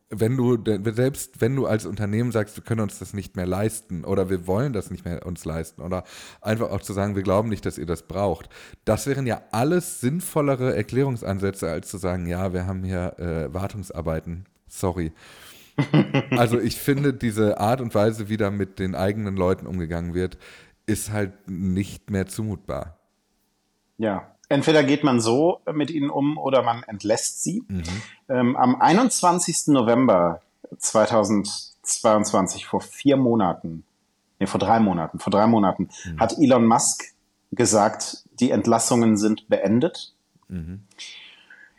[0.09, 0.57] wenn du,
[0.93, 4.47] selbst wenn du als Unternehmen sagst, wir können uns das nicht mehr leisten oder wir
[4.47, 6.05] wollen das nicht mehr uns leisten oder
[6.41, 8.49] einfach auch zu sagen, wir glauben nicht, dass ihr das braucht,
[8.85, 14.47] das wären ja alles sinnvollere Erklärungsansätze, als zu sagen, ja, wir haben hier äh, Wartungsarbeiten,
[14.69, 15.13] sorry.
[16.31, 20.39] Also ich finde, diese Art und Weise, wie da mit den eigenen Leuten umgegangen wird,
[20.87, 22.99] ist halt nicht mehr zumutbar.
[23.99, 27.65] Ja, entweder geht man so mit ihnen um oder man entlässt sie.
[27.69, 27.83] Mhm.
[28.29, 29.69] Ähm, am 21.
[29.69, 30.41] November
[30.79, 33.85] 2020 2022, vor vier Monaten,
[34.39, 36.21] nee, vor drei Monaten, vor drei Monaten, mhm.
[36.21, 37.05] hat Elon Musk
[37.53, 40.15] gesagt, die Entlassungen sind beendet.
[40.49, 40.83] Mhm.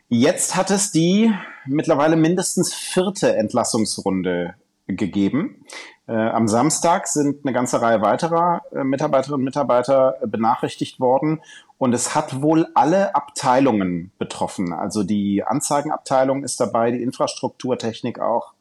[0.10, 1.34] Jetzt hat es die
[1.66, 4.56] mittlerweile mindestens vierte Entlassungsrunde
[4.88, 5.66] gegeben.
[6.08, 11.42] Äh, am Samstag sind eine ganze Reihe weiterer äh, Mitarbeiterinnen und Mitarbeiter äh, benachrichtigt worden
[11.78, 14.72] und es hat wohl alle Abteilungen betroffen.
[14.72, 18.54] Also die Anzeigenabteilung ist dabei, die Infrastrukturtechnik auch.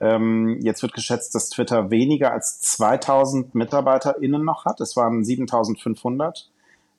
[0.00, 4.80] Ähm, jetzt wird geschätzt, dass Twitter weniger als 2000 MitarbeiterInnen noch hat.
[4.80, 6.50] Es waren 7500,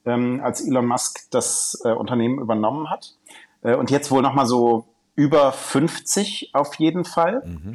[0.05, 3.15] ähm, als Elon Musk das äh, Unternehmen übernommen hat.
[3.63, 7.43] Äh, und jetzt wohl nochmal so über 50 auf jeden Fall.
[7.45, 7.73] Mhm.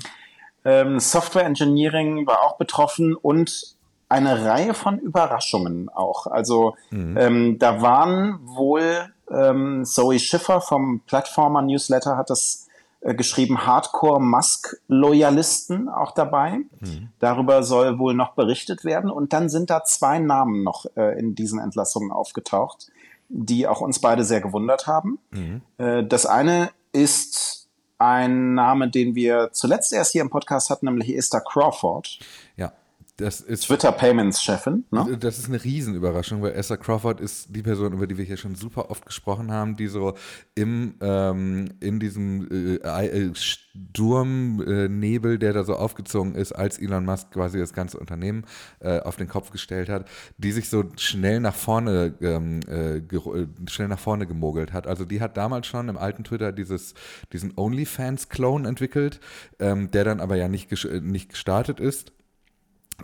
[0.64, 3.76] Ähm, Software Engineering war auch betroffen und
[4.08, 6.26] eine Reihe von Überraschungen auch.
[6.26, 7.16] Also mhm.
[7.16, 12.66] ähm, da waren wohl ähm, Zoe Schiffer vom Plattformer Newsletter hat das
[13.00, 16.58] äh, geschrieben, Hardcore Musk-Loyalisten auch dabei.
[16.80, 17.10] Mhm.
[17.18, 19.10] Darüber soll wohl noch berichtet werden.
[19.10, 22.88] Und dann sind da zwei Namen noch äh, in diesen Entlassungen aufgetaucht,
[23.28, 25.18] die auch uns beide sehr gewundert haben.
[25.30, 25.62] Mhm.
[25.78, 31.14] Äh, das eine ist ein Name, den wir zuletzt erst hier im Podcast hatten, nämlich
[31.16, 32.18] Esther Crawford.
[32.56, 32.72] Ja.
[33.18, 34.84] Das ist Twitter Payments Chefin.
[34.90, 35.16] Ne?
[35.18, 38.56] Das ist eine Riesenüberraschung, weil Esther Crawford ist die Person, über die wir hier schon
[38.56, 40.12] super oft gesprochen haben, die so
[40.54, 47.06] im ähm, in diesem äh, äh Sturmnebel, äh, der da so aufgezogen ist, als Elon
[47.06, 48.44] Musk quasi das ganze Unternehmen
[48.80, 53.46] äh, auf den Kopf gestellt hat, die sich so schnell nach vorne ähm, äh, äh,
[53.66, 54.86] schnell nach vorne gemogelt hat.
[54.86, 56.92] Also die hat damals schon im alten Twitter dieses
[57.32, 59.20] diesen OnlyFans-Clone entwickelt,
[59.58, 62.12] ähm, der dann aber ja nicht nicht gestartet ist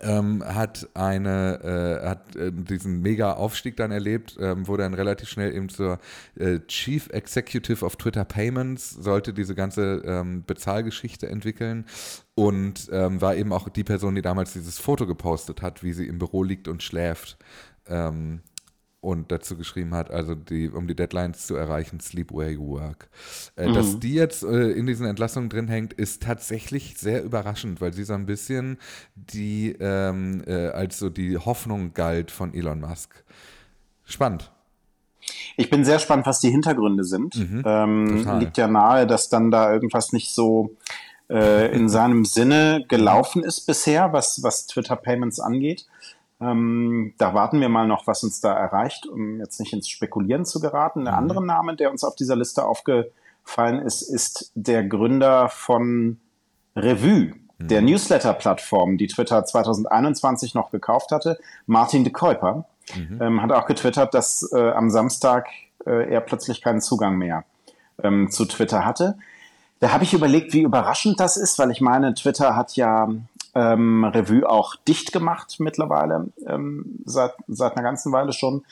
[0.01, 5.29] ähm, hat eine äh, hat äh, diesen mega Aufstieg dann erlebt, ähm, wurde dann relativ
[5.29, 5.99] schnell eben zur
[6.37, 11.85] äh, Chief Executive of Twitter Payments, sollte diese ganze ähm, Bezahlgeschichte entwickeln
[12.35, 16.07] und ähm, war eben auch die Person, die damals dieses Foto gepostet hat, wie sie
[16.07, 17.37] im Büro liegt und schläft.
[17.87, 18.41] Ähm,
[19.03, 23.09] und dazu geschrieben hat, also die, um die Deadlines zu erreichen, Sleep Where You Work.
[23.57, 23.75] Äh, mhm.
[23.75, 28.05] Dass die jetzt äh, in diesen Entlassungen drin hängt, ist tatsächlich sehr überraschend, weil sie
[28.05, 28.79] so ein bisschen
[29.17, 33.25] die ähm, äh, als so die Hoffnung galt von Elon Musk.
[34.05, 34.53] Spannend.
[35.57, 37.35] Ich bin sehr spannend, was die Hintergründe sind.
[37.37, 40.77] Mhm, ähm, liegt ja nahe, dass dann da irgendwas nicht so
[41.29, 45.87] äh, in seinem Sinne gelaufen ist bisher, was, was Twitter Payments angeht.
[46.43, 50.45] Ähm, da warten wir mal noch, was uns da erreicht, um jetzt nicht ins Spekulieren
[50.45, 51.05] zu geraten.
[51.05, 51.19] Der mhm.
[51.19, 56.21] andere Name, der uns auf dieser Liste aufgefallen ist, ist der Gründer von
[56.75, 57.69] Revue, mhm.
[57.69, 62.67] der Newsletter-Plattform, die Twitter 2021 noch gekauft hatte, Martin de Kuiper.
[62.97, 63.19] Mhm.
[63.23, 65.47] Ähm, hat auch getwittert, dass äh, am Samstag
[65.87, 67.45] äh, er plötzlich keinen Zugang mehr
[68.03, 69.17] ähm, zu Twitter hatte.
[69.79, 73.09] Da habe ich überlegt, wie überraschend das ist, weil ich meine, Twitter hat ja
[73.55, 78.65] ähm, Revue auch dicht gemacht mittlerweile, ähm, seit, seit einer ganzen Weile schon.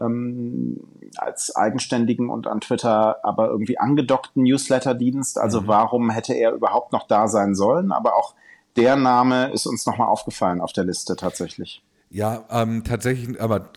[0.00, 0.78] Ähm,
[1.16, 5.36] als eigenständigen und an Twitter aber irgendwie angedockten Newsletter-Dienst.
[5.36, 5.66] Also mhm.
[5.66, 7.90] warum hätte er überhaupt noch da sein sollen?
[7.90, 8.34] Aber auch
[8.76, 11.82] der Name ist uns nochmal aufgefallen auf der Liste tatsächlich.
[12.12, 13.72] Ja, ähm, tatsächlich, aber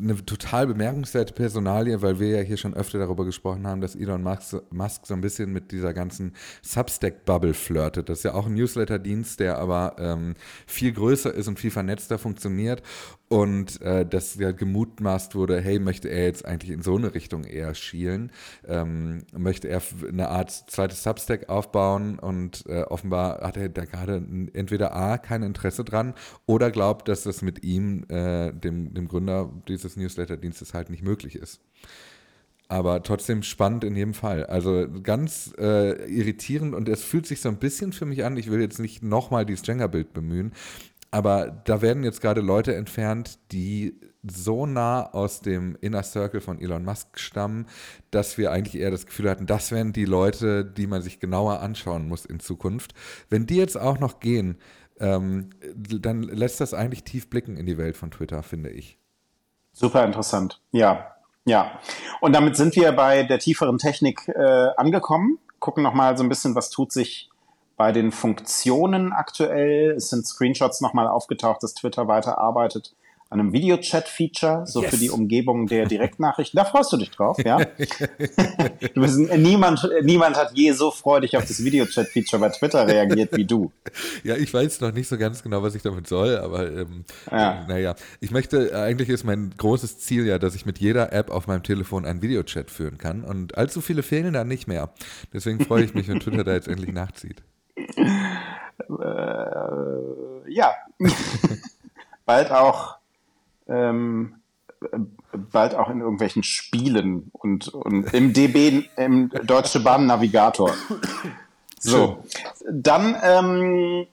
[0.00, 4.22] eine total bemerkenswerte Personalie, weil wir ja hier schon öfter darüber gesprochen haben, dass Elon
[4.22, 8.08] Musk, Musk so ein bisschen mit dieser ganzen Substack-Bubble flirtet.
[8.08, 12.18] Das ist ja auch ein Newsletter-Dienst, der aber ähm, viel größer ist und viel vernetzter
[12.18, 12.82] funktioniert
[13.28, 17.44] und äh, dass ja gemutmaßt wurde, hey, möchte er jetzt eigentlich in so eine Richtung
[17.44, 18.30] eher schielen?
[18.66, 22.18] Ähm, möchte er eine Art zweites Substack aufbauen?
[22.20, 26.14] Und äh, offenbar hat er da gerade entweder A, kein Interesse dran
[26.46, 31.34] oder glaubt, dass das mit ihm, äh, dem, dem Gründer dieses Newsletter-Dienstes, halt nicht möglich
[31.34, 31.60] ist.
[32.68, 34.44] Aber trotzdem spannend in jedem Fall.
[34.46, 38.50] Also ganz äh, irritierend und es fühlt sich so ein bisschen für mich an, ich
[38.50, 40.52] will jetzt nicht nochmal dieses Jenga-Bild bemühen,
[41.10, 46.60] aber da werden jetzt gerade Leute entfernt, die so nah aus dem Inner Circle von
[46.60, 47.66] Elon Musk stammen,
[48.10, 51.60] dass wir eigentlich eher das Gefühl hatten, das wären die Leute, die man sich genauer
[51.60, 52.92] anschauen muss in Zukunft.
[53.28, 54.58] Wenn die jetzt auch noch gehen,
[54.98, 58.98] ähm, dann lässt das eigentlich tief blicken in die Welt von Twitter, finde ich.
[59.72, 61.12] Super interessant, ja.
[61.48, 61.78] Ja,
[62.20, 65.38] und damit sind wir bei der tieferen Technik äh, angekommen.
[65.60, 67.30] Gucken nochmal so ein bisschen, was tut sich
[67.76, 69.98] bei den Funktionen aktuell.
[70.00, 72.94] Sind Screenshots nochmal aufgetaucht, dass Twitter weiter arbeitet
[73.28, 74.90] an einem Videochat-Feature, so yes.
[74.90, 76.56] für die Umgebung der Direktnachrichten.
[76.56, 77.58] Da freust du dich drauf, ja?
[78.94, 83.44] du bist, niemand, niemand hat je so freudig auf das Videochat-Feature bei Twitter reagiert wie
[83.44, 83.72] du.
[84.22, 87.64] Ja, ich weiß noch nicht so ganz genau, was ich damit soll, aber ähm, ja.
[87.64, 87.94] äh, naja.
[88.20, 91.64] Ich möchte, eigentlich ist mein großes Ziel ja, dass ich mit jeder App auf meinem
[91.64, 94.90] Telefon einen Videochat führen kann und allzu viele fehlen da nicht mehr.
[95.32, 97.42] Deswegen freue ich mich, wenn Twitter da jetzt endlich nachzieht.
[97.76, 97.84] Äh,
[100.48, 100.74] ja,
[102.26, 102.96] bald auch
[103.68, 104.36] ähm,
[105.32, 110.72] bald auch in irgendwelchen Spielen und, und im DB, im Deutsche Bahn Navigator.
[111.78, 112.24] So,
[112.70, 114.06] dann ähm,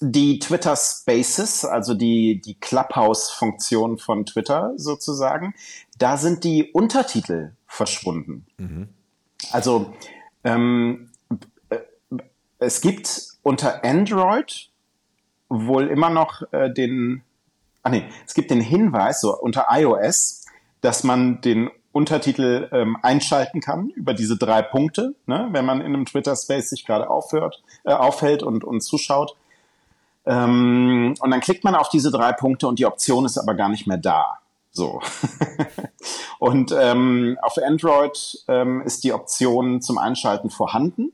[0.00, 5.54] die Twitter Spaces, also die, die Clubhouse-Funktion von Twitter sozusagen,
[5.98, 8.46] da sind die Untertitel verschwunden.
[8.58, 8.88] Mhm.
[9.50, 9.92] Also
[10.44, 11.11] ähm, äh,
[12.62, 14.70] es gibt unter Android
[15.48, 17.22] wohl immer noch äh, den,
[17.82, 20.46] ah nee, es gibt den Hinweis so unter iOS,
[20.80, 25.88] dass man den Untertitel ähm, einschalten kann über diese drei Punkte, ne, wenn man in
[25.88, 29.36] einem Twitter Space sich gerade aufhört, äh, aufhält und, und zuschaut.
[30.24, 33.68] Ähm, und dann klickt man auf diese drei Punkte und die Option ist aber gar
[33.68, 34.38] nicht mehr da.
[34.70, 35.02] So.
[36.38, 41.12] und ähm, auf Android ähm, ist die Option zum Einschalten vorhanden,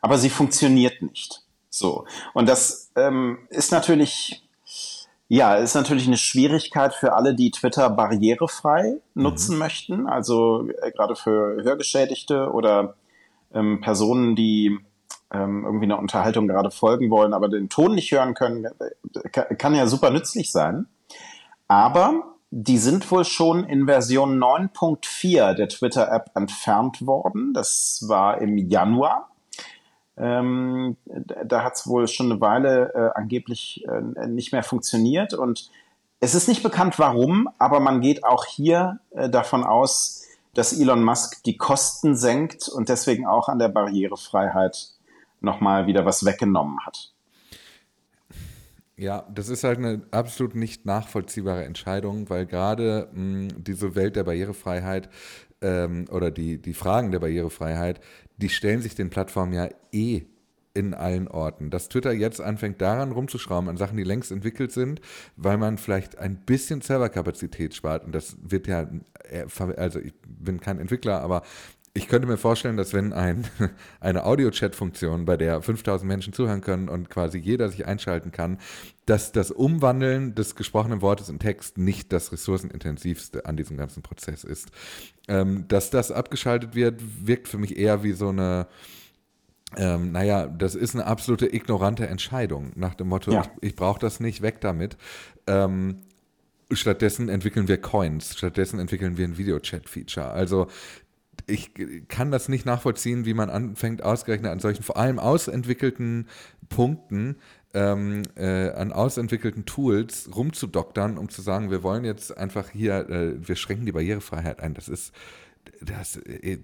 [0.00, 1.42] aber sie funktioniert nicht.
[1.68, 2.04] So.
[2.34, 4.42] Und das ähm, ist natürlich,
[5.28, 9.22] ja, ist natürlich eine Schwierigkeit für alle, die Twitter barrierefrei mhm.
[9.22, 10.06] nutzen möchten.
[10.06, 12.94] Also äh, gerade für Hörgeschädigte oder
[13.54, 14.78] ähm, Personen, die
[15.32, 18.66] ähm, irgendwie eine Unterhaltung gerade folgen wollen, aber den Ton nicht hören können,
[19.32, 20.86] kann, kann ja super nützlich sein.
[21.68, 27.54] Aber die sind wohl schon in Version 9.4 der Twitter-App entfernt worden.
[27.54, 29.29] Das war im Januar.
[30.20, 30.96] Ähm,
[31.44, 35.32] da hat es wohl schon eine Weile äh, angeblich äh, nicht mehr funktioniert.
[35.32, 35.70] Und
[36.20, 41.02] es ist nicht bekannt, warum, aber man geht auch hier äh, davon aus, dass Elon
[41.02, 44.90] Musk die Kosten senkt und deswegen auch an der Barrierefreiheit
[45.40, 47.12] nochmal wieder was weggenommen hat.
[48.96, 54.24] Ja, das ist halt eine absolut nicht nachvollziehbare Entscheidung, weil gerade hm, diese Welt der
[54.24, 55.08] Barrierefreiheit
[55.62, 58.00] ähm, oder die, die Fragen der Barrierefreiheit,
[58.36, 60.22] die stellen sich den Plattformen ja eh
[60.72, 61.70] in allen Orten.
[61.70, 65.00] Dass Twitter jetzt anfängt, daran rumzuschrauben, an Sachen, die längst entwickelt sind,
[65.36, 68.04] weil man vielleicht ein bisschen Serverkapazität spart.
[68.04, 68.88] Und das wird ja,
[69.28, 69.46] äh,
[69.76, 71.42] also ich bin kein Entwickler, aber
[71.92, 73.46] ich könnte mir vorstellen, dass wenn ein,
[74.00, 78.58] eine Audio-Chat-Funktion, bei der 5000 Menschen zuhören können und quasi jeder sich einschalten kann,
[79.06, 84.44] dass das Umwandeln des gesprochenen Wortes in Text nicht das ressourcenintensivste an diesem ganzen Prozess
[84.44, 84.70] ist.
[85.26, 88.68] Ähm, dass das abgeschaltet wird, wirkt für mich eher wie so eine,
[89.76, 93.42] ähm, naja, das ist eine absolute ignorante Entscheidung nach dem Motto, ja.
[93.42, 94.96] ich, ich brauche das nicht, weg damit.
[95.48, 96.02] Ähm,
[96.72, 100.30] Stattdessen entwickeln wir Coins, stattdessen entwickeln wir ein Videochat-Feature.
[100.30, 100.68] Also
[101.46, 101.70] ich
[102.08, 106.28] kann das nicht nachvollziehen, wie man anfängt, ausgerechnet an solchen vor allem ausentwickelten
[106.68, 107.36] Punkten,
[107.72, 113.48] ähm, äh, an ausentwickelten Tools rumzudoktern, um zu sagen, wir wollen jetzt einfach hier, äh,
[113.48, 114.74] wir schränken die Barrierefreiheit ein.
[114.74, 115.14] Das ist,
[115.80, 116.58] das, äh,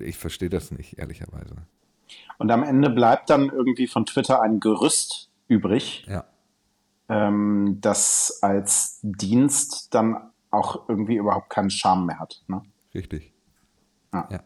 [0.00, 1.54] ich verstehe das nicht, ehrlicherweise.
[2.38, 6.24] Und am Ende bleibt dann irgendwie von Twitter ein Gerüst übrig, ja.
[7.08, 12.42] ähm, das als Dienst dann auch irgendwie überhaupt keinen Charme mehr hat.
[12.48, 12.62] Ne?
[12.94, 13.32] Richtig.
[14.12, 14.28] Ja.
[14.30, 14.40] ja.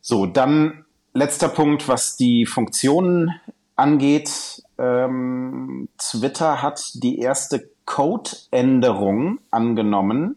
[0.00, 3.40] So, dann letzter Punkt, was die Funktionen
[3.76, 4.62] angeht.
[4.78, 10.36] Ähm, Twitter hat die erste Code-Änderung angenommen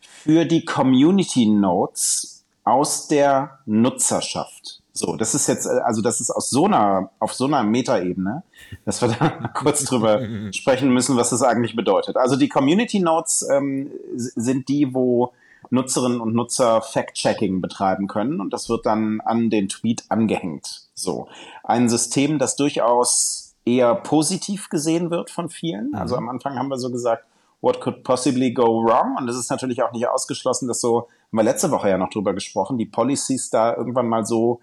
[0.00, 4.82] für die Community Notes aus der Nutzerschaft.
[4.92, 8.42] So, das ist jetzt, also das ist aus so einer, auf so einer Metaebene,
[8.84, 12.16] dass wir da kurz drüber sprechen müssen, was das eigentlich bedeutet.
[12.16, 15.32] Also die Community Notes ähm, sind die, wo
[15.70, 20.88] Nutzerinnen und Nutzer Fact-Checking betreiben können und das wird dann an den Tweet angehängt.
[20.94, 21.28] So.
[21.64, 25.94] Ein System, das durchaus eher positiv gesehen wird von vielen.
[25.94, 26.22] Also mhm.
[26.22, 27.24] am Anfang haben wir so gesagt,
[27.60, 29.16] what could possibly go wrong?
[29.18, 32.10] Und es ist natürlich auch nicht ausgeschlossen, dass so, haben wir letzte Woche ja noch
[32.10, 34.60] drüber gesprochen, die Policies da irgendwann mal so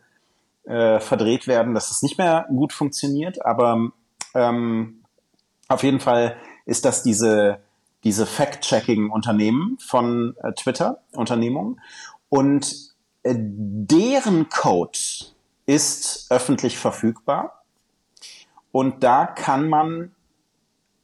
[0.64, 3.46] äh, verdreht werden, dass es nicht mehr gut funktioniert.
[3.46, 3.92] Aber
[4.34, 5.04] ähm,
[5.68, 7.60] auf jeden Fall ist das diese
[8.04, 11.80] diese Fact-Checking-Unternehmen von äh, Twitter, Unternehmungen.
[12.30, 15.00] Und äh, deren Code
[15.66, 17.64] ist öffentlich verfügbar.
[18.72, 20.12] Und da kann man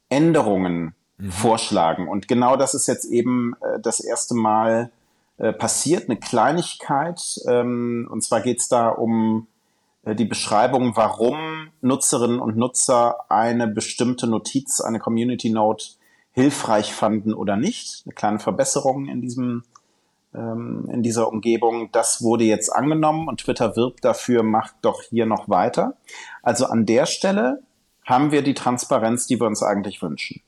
[0.08, 1.32] Änderungen mhm.
[1.32, 2.08] vorschlagen.
[2.08, 4.90] Und genau das ist jetzt eben äh, das erste Mal
[5.38, 7.40] äh, passiert, eine Kleinigkeit.
[7.46, 9.46] Ähm, und zwar geht es da um
[10.02, 15.86] äh, die Beschreibung, warum Nutzerinnen und Nutzer eine bestimmte Notiz, eine Community Note
[16.32, 18.02] hilfreich fanden oder nicht.
[18.04, 19.64] Eine kleine Verbesserung in diesem
[20.34, 21.90] ähm, in dieser Umgebung.
[21.92, 25.96] Das wurde jetzt angenommen und Twitter wirbt dafür, macht doch hier noch weiter.
[26.42, 27.62] Also an der Stelle
[28.04, 30.42] haben wir die Transparenz, die wir uns eigentlich wünschen.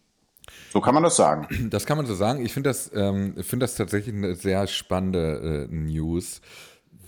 [0.73, 1.69] So kann man das sagen.
[1.71, 2.45] Das kann man so sagen.
[2.45, 6.41] Ich finde das, ähm, finde das tatsächlich eine sehr spannende äh, News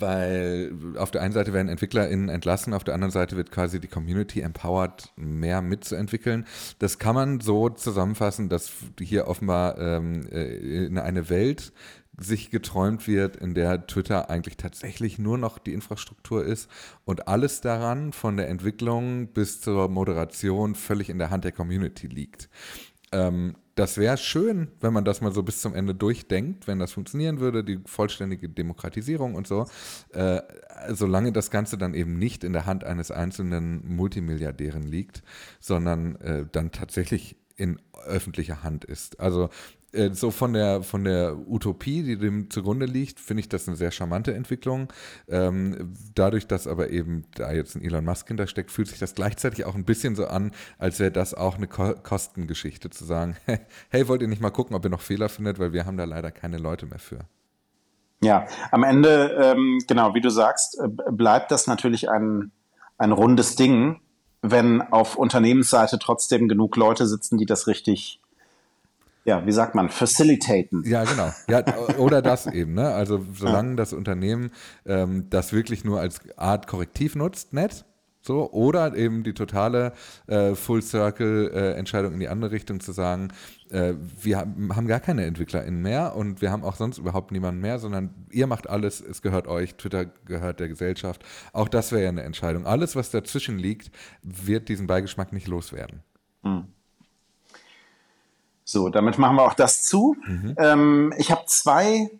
[0.04, 3.88] weil auf der einen Seite werden EntwicklerInnen entlassen, auf der anderen Seite wird quasi die
[3.88, 6.46] Community empowered, mehr mitzuentwickeln.
[6.78, 11.72] Das kann man so zusammenfassen, dass hier offenbar ähm, äh, in eine Welt
[12.18, 16.70] sich geträumt wird, in der Twitter eigentlich tatsächlich nur noch die Infrastruktur ist
[17.04, 22.06] und alles daran, von der Entwicklung bis zur Moderation, völlig in der Hand der Community
[22.06, 22.50] liegt.
[23.10, 26.92] Ähm, das wäre schön, wenn man das mal so bis zum Ende durchdenkt, wenn das
[26.92, 29.66] funktionieren würde, die vollständige Demokratisierung und so.
[30.12, 30.42] Äh,
[30.90, 35.22] solange das Ganze dann eben nicht in der Hand eines einzelnen Multimilliardären liegt,
[35.60, 39.20] sondern äh, dann tatsächlich in öffentlicher Hand ist.
[39.20, 39.50] Also
[39.94, 43.76] äh, so von der, von der Utopie, die dem zugrunde liegt, finde ich das eine
[43.76, 44.92] sehr charmante Entwicklung.
[45.28, 49.64] Ähm, dadurch, dass aber eben da jetzt ein Elon Musk hintersteckt, fühlt sich das gleichzeitig
[49.64, 53.36] auch ein bisschen so an, als wäre das auch eine Ko Kostengeschichte, zu sagen,
[53.88, 56.04] hey, wollt ihr nicht mal gucken, ob ihr noch Fehler findet, weil wir haben da
[56.04, 57.20] leider keine Leute mehr für.
[58.22, 62.52] Ja, am Ende, ähm, genau, wie du sagst, äh, bleibt das natürlich ein,
[62.96, 64.00] ein rundes Ding,
[64.40, 68.20] wenn auf Unternehmensseite trotzdem genug Leute sitzen, die das richtig
[69.24, 70.84] ja, wie sagt man, facilitaten.
[70.84, 71.32] Ja, genau.
[71.48, 71.64] Ja,
[71.98, 72.88] oder das eben, ne?
[72.88, 73.76] Also solange ja.
[73.76, 74.50] das Unternehmen
[74.86, 77.84] ähm, das wirklich nur als Art Korrektiv nutzt, nett.
[78.26, 79.92] So, oder eben die totale
[80.28, 83.28] äh, Full-Circle-Entscheidung äh, in die andere Richtung zu sagen,
[83.70, 87.60] äh, wir haben, haben gar keine EntwicklerInnen mehr und wir haben auch sonst überhaupt niemanden
[87.60, 91.22] mehr, sondern ihr macht alles, es gehört euch, Twitter gehört der Gesellschaft.
[91.52, 92.64] Auch das wäre ja eine Entscheidung.
[92.64, 93.90] Alles, was dazwischen liegt,
[94.22, 96.02] wird diesen Beigeschmack nicht loswerden.
[96.44, 96.73] Hm.
[98.64, 100.16] So, damit machen wir auch das zu.
[100.26, 100.54] Mhm.
[100.58, 102.10] Ähm, ich habe zwei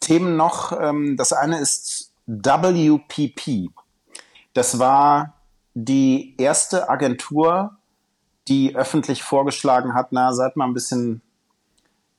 [0.00, 0.78] Themen noch.
[0.78, 3.70] Ähm, das eine ist WPP.
[4.52, 5.34] Das war
[5.74, 7.78] die erste Agentur,
[8.48, 11.22] die öffentlich vorgeschlagen hat, na, seid mal ein bisschen,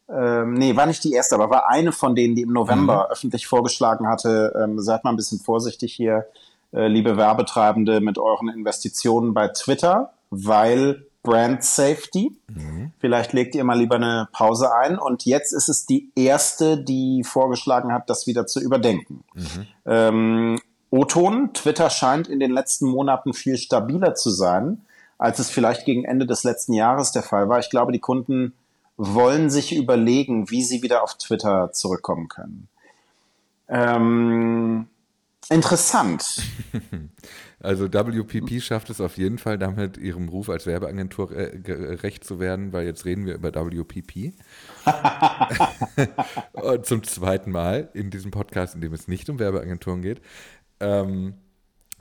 [0.09, 3.11] ähm, nee, war nicht die erste, aber war eine von denen, die im November mhm.
[3.11, 6.27] öffentlich vorgeschlagen hatte, ähm, seid mal ein bisschen vorsichtig hier,
[6.71, 12.37] äh, liebe Werbetreibende, mit euren Investitionen bei Twitter, weil Brand Safety.
[12.47, 12.91] Mhm.
[12.99, 14.97] Vielleicht legt ihr mal lieber eine Pause ein.
[14.97, 19.23] Und jetzt ist es die erste, die vorgeschlagen hat, das wieder zu überdenken.
[19.33, 19.67] Mhm.
[19.85, 20.59] Ähm,
[20.91, 24.81] O-Ton, Twitter scheint in den letzten Monaten viel stabiler zu sein,
[25.17, 27.59] als es vielleicht gegen Ende des letzten Jahres der Fall war.
[27.59, 28.53] Ich glaube, die Kunden
[28.97, 32.67] wollen sich überlegen, wie sie wieder auf Twitter zurückkommen können.
[33.67, 34.87] Ähm,
[35.49, 36.41] interessant.
[37.61, 42.39] Also WPP schafft es auf jeden Fall damit, ihrem Ruf als Werbeagentur äh, gerecht zu
[42.39, 44.33] werden, weil jetzt reden wir über WPP.
[46.53, 50.21] Und zum zweiten Mal in diesem Podcast, in dem es nicht um Werbeagenturen geht.
[50.79, 51.33] Ähm,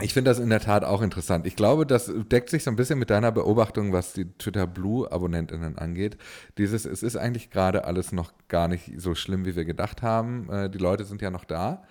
[0.00, 1.44] ich finde das in der Tat auch interessant.
[1.44, 5.76] Ich glaube, das deckt sich so ein bisschen mit deiner Beobachtung, was die Twitter Blue-AbonnentInnen
[5.76, 6.18] angeht.
[6.56, 10.48] Dieses, es ist eigentlich gerade alles noch gar nicht so schlimm, wie wir gedacht haben.
[10.50, 11.82] Äh, die Leute sind ja noch da.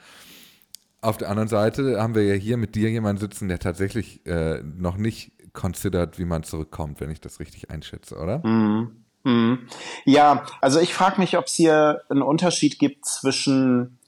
[1.07, 4.61] Auf der anderen Seite haben wir ja hier mit dir jemanden sitzen, der tatsächlich äh,
[4.61, 8.45] noch nicht considered, wie man zurückkommt, wenn ich das richtig einschätze, oder?
[8.45, 9.05] Mhm.
[9.23, 9.59] Mhm.
[10.03, 13.99] Ja, also ich frage mich, ob es hier einen Unterschied gibt zwischen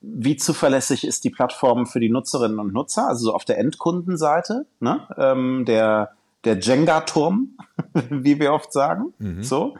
[0.00, 4.66] wie zuverlässig ist die Plattform für die Nutzerinnen und Nutzer, also so auf der Endkundenseite,
[4.80, 5.06] ne?
[5.18, 7.56] ähm, der der Jenga-Turm,
[8.10, 9.12] wie wir oft sagen.
[9.18, 9.42] Mhm.
[9.42, 9.74] So.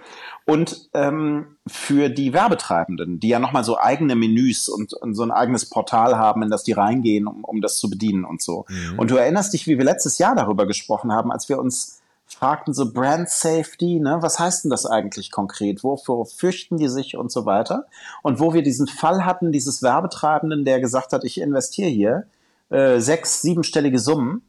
[0.45, 5.31] Und ähm, für die Werbetreibenden, die ja nochmal so eigene Menüs und, und, so ein
[5.31, 8.65] eigenes Portal haben, in das die reingehen, um, um das zu bedienen und so.
[8.69, 8.99] Mhm.
[8.99, 12.75] Und du erinnerst dich, wie wir letztes Jahr darüber gesprochen haben, als wir uns fragten,
[12.75, 15.83] so Brand Safety, ne, was heißt denn das eigentlich konkret?
[15.83, 17.87] Wofür fürchten die sich und so weiter?
[18.23, 22.27] Und wo wir diesen Fall hatten, dieses Werbetreibenden, der gesagt hat, ich investiere hier
[22.71, 24.43] äh, sechs, siebenstellige Summen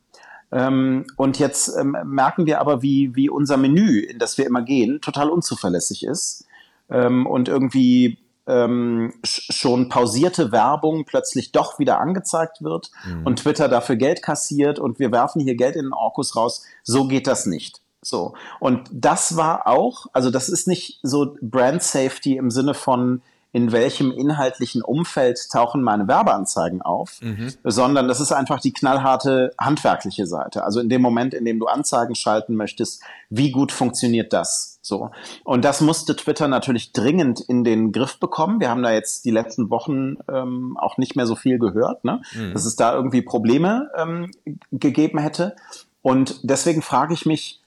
[0.52, 4.62] ähm, und jetzt ähm, merken wir aber, wie, wie unser Menü, in das wir immer
[4.62, 6.46] gehen, total unzuverlässig ist
[6.90, 13.26] ähm, und irgendwie ähm, schon pausierte Werbung plötzlich doch wieder angezeigt wird mhm.
[13.26, 16.66] und Twitter dafür Geld kassiert und wir werfen hier Geld in den Orkus raus.
[16.84, 17.82] So geht das nicht.
[18.02, 18.34] So.
[18.60, 23.22] Und das war auch, also das ist nicht so Brand Safety im Sinne von,
[23.54, 27.54] in welchem inhaltlichen Umfeld tauchen meine Werbeanzeigen auf, mhm.
[27.64, 30.64] sondern das ist einfach die knallharte handwerkliche Seite.
[30.64, 34.80] Also in dem Moment, in dem du Anzeigen schalten möchtest, wie gut funktioniert das?
[34.82, 35.12] So.
[35.44, 38.60] Und das musste Twitter natürlich dringend in den Griff bekommen.
[38.62, 42.22] Wir haben da jetzt die letzten Wochen ähm, auch nicht mehr so viel gehört, ne?
[42.34, 42.54] Mhm.
[42.54, 44.32] dass es da irgendwie Probleme ähm,
[44.72, 45.56] gegeben hätte.
[46.02, 47.62] Und deswegen frage ich mich,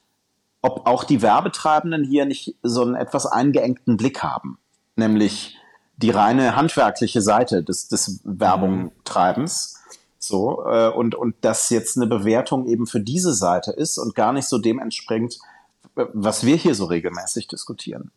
[0.62, 4.58] ob auch die Werbetreibenden hier nicht so einen etwas eingeengten Blick haben.
[4.96, 5.56] Nämlich,
[5.96, 9.80] die reine handwerkliche Seite des, des Werbungtreibens.
[10.18, 14.32] So, äh, und, und dass jetzt eine Bewertung eben für diese Seite ist und gar
[14.32, 15.38] nicht so dem entspringt,
[15.94, 18.10] was wir hier so regelmäßig diskutieren.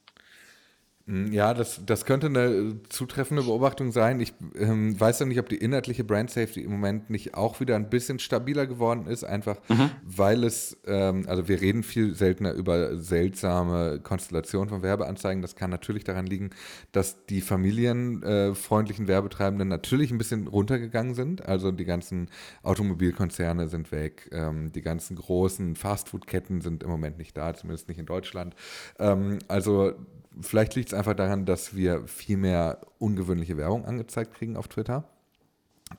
[1.07, 4.19] Hm, ja, das, das könnte eine zutreffende Beobachtung sein.
[4.19, 7.77] Ich ähm, weiß ja nicht, ob die inhaltliche Brand Safety im Moment nicht auch wieder
[7.77, 9.89] ein bisschen stabiler geworden ist, einfach mhm.
[10.03, 15.41] weil es, ähm, also wir reden viel seltener über seltsame Konstellationen von Werbeanzeigen.
[15.41, 16.49] Das kann natürlich daran liegen,
[16.91, 21.45] dass die familienfreundlichen äh, Werbetreibenden natürlich ein bisschen runtergegangen sind.
[21.45, 22.29] Also die ganzen
[22.63, 27.97] Automobilkonzerne sind weg, ähm, die ganzen großen Fastfood-Ketten sind im Moment nicht da, zumindest nicht
[27.97, 28.55] in Deutschland.
[28.99, 29.93] Ähm, also
[30.41, 35.03] vielleicht liegt es einfach daran, dass wir viel mehr ungewöhnliche Werbung angezeigt kriegen auf Twitter.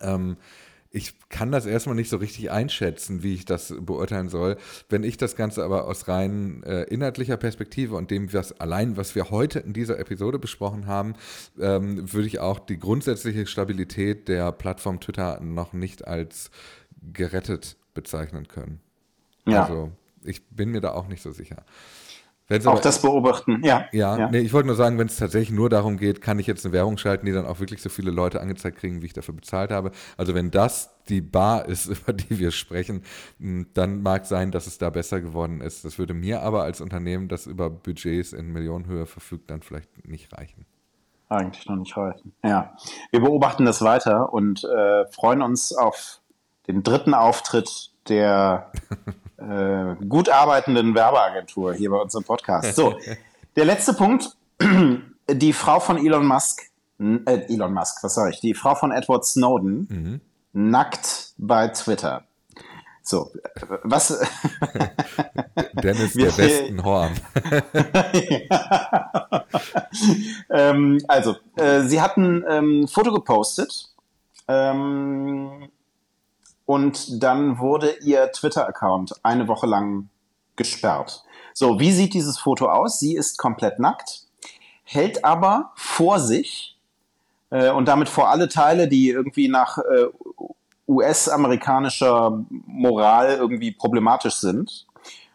[0.00, 0.36] Ähm,
[0.90, 4.56] ich kann das erstmal nicht so richtig einschätzen, wie ich das beurteilen soll.
[4.88, 9.14] Wenn ich das Ganze aber aus rein äh, inhaltlicher Perspektive und dem, was allein, was
[9.14, 11.14] wir heute in dieser Episode besprochen haben,
[11.60, 16.50] ähm, würde ich auch die grundsätzliche Stabilität der Plattform Twitter noch nicht als
[17.12, 18.80] gerettet bezeichnen können.
[19.46, 19.64] Ja.
[19.64, 19.92] Also
[20.24, 21.64] ich bin mir da auch nicht so sicher.
[22.48, 23.84] Wenn's auch aber, das beobachten, ja.
[23.92, 24.30] Ja, ja.
[24.30, 26.72] Nee, ich wollte nur sagen, wenn es tatsächlich nur darum geht, kann ich jetzt eine
[26.72, 29.70] Werbung schalten, die dann auch wirklich so viele Leute angezeigt kriegen, wie ich dafür bezahlt
[29.70, 29.90] habe.
[30.16, 33.02] Also wenn das die Bar ist, über die wir sprechen,
[33.38, 35.84] hm, dann mag sein, dass es da besser geworden ist.
[35.84, 40.32] Das würde mir aber als Unternehmen, das über Budgets in Millionenhöhe verfügt, dann vielleicht nicht
[40.32, 40.64] reichen.
[41.28, 42.32] Eigentlich noch nicht reichen.
[42.42, 42.74] Ja.
[43.10, 46.22] Wir beobachten das weiter und äh, freuen uns auf
[46.66, 48.72] den dritten Auftritt der
[49.38, 52.74] äh, gut arbeitenden Werbeagentur hier bei uns im Podcast.
[52.74, 52.98] So,
[53.56, 54.36] der letzte Punkt.
[55.30, 56.62] Die Frau von Elon Musk,
[56.98, 58.40] äh, Elon Musk, was sage ich?
[58.40, 60.20] Die Frau von Edward Snowden, mhm.
[60.54, 62.24] nackt bei Twitter.
[63.02, 63.30] So,
[63.84, 64.08] was?
[65.82, 67.12] Dennis der besten Horn.
[70.50, 73.90] ähm, also, äh, sie hatten ein ähm, Foto gepostet
[74.48, 75.68] ähm,
[76.68, 80.10] und dann wurde ihr Twitter-Account eine Woche lang
[80.54, 81.24] gesperrt.
[81.54, 83.00] So, wie sieht dieses Foto aus?
[83.00, 84.26] Sie ist komplett nackt,
[84.84, 86.76] hält aber vor sich
[87.48, 90.08] äh, und damit vor alle Teile, die irgendwie nach äh,
[90.86, 94.86] US-amerikanischer Moral irgendwie problematisch sind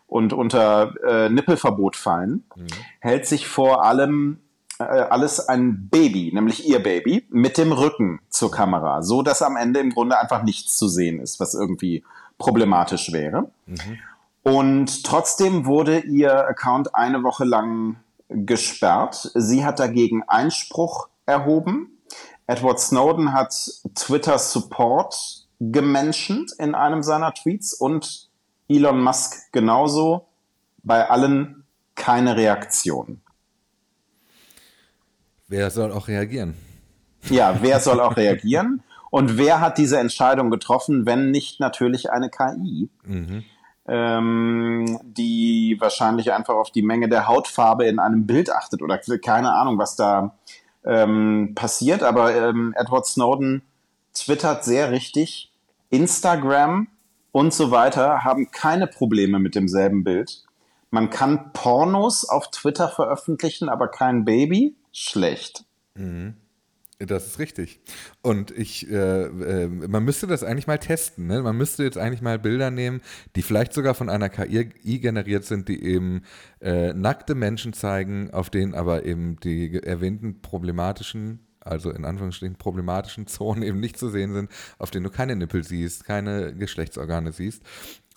[0.06, 2.68] und unter äh, Nippelverbot fallen, mhm.
[3.00, 4.40] hält sich vor allem
[4.80, 9.56] äh, alles ein Baby, nämlich ihr Baby, mit dem Rücken zur Kamera, so dass am
[9.56, 12.04] Ende im Grunde einfach nichts zu sehen ist, was irgendwie
[12.38, 13.52] problematisch wäre.
[13.66, 14.00] Mhm.
[14.44, 17.98] Und trotzdem wurde ihr Account eine Woche lang
[18.28, 19.32] gesperrt.
[19.36, 22.00] Sie hat dagegen Einspruch erhoben.
[22.48, 23.56] Edward Snowden hat
[23.96, 28.30] Twitter Support gemenschent in einem seiner Tweets und
[28.68, 30.26] Elon Musk genauso.
[30.84, 31.64] Bei allen
[31.96, 33.22] keine Reaktion.
[35.54, 36.56] Wer soll auch reagieren?
[37.30, 38.82] Ja, wer soll auch reagieren?
[39.12, 43.44] Und wer hat diese Entscheidung getroffen, wenn nicht natürlich eine KI, mhm.
[43.88, 49.54] ähm, die wahrscheinlich einfach auf die Menge der Hautfarbe in einem Bild achtet oder keine
[49.54, 50.34] Ahnung, was da
[50.84, 52.02] ähm, passiert.
[52.02, 53.62] Aber ähm, Edward Snowden
[54.16, 55.52] twittert sehr richtig.
[55.92, 56.88] Instagram
[57.32, 60.46] und so weiter haben keine Probleme mit demselben Bild.
[60.90, 65.66] Man kann Pornos auf Twitter veröffentlichen, aber kein Baby schlecht.
[65.96, 66.36] Mhm.
[67.00, 67.82] Das ist richtig.
[68.22, 71.28] Und ich, äh, äh, man müsste das eigentlich mal testen.
[71.28, 71.42] Ne?
[71.42, 73.02] Man müsste jetzt eigentlich mal Bilder nehmen,
[73.36, 76.22] die vielleicht sogar von einer KI generiert sind, die eben
[76.62, 83.26] äh, nackte Menschen zeigen, auf denen aber eben die erwähnten problematischen also in Anführungsstrichen problematischen
[83.26, 87.64] Zonen eben nicht zu sehen sind, auf denen du keine Nippel siehst, keine Geschlechtsorgane siehst.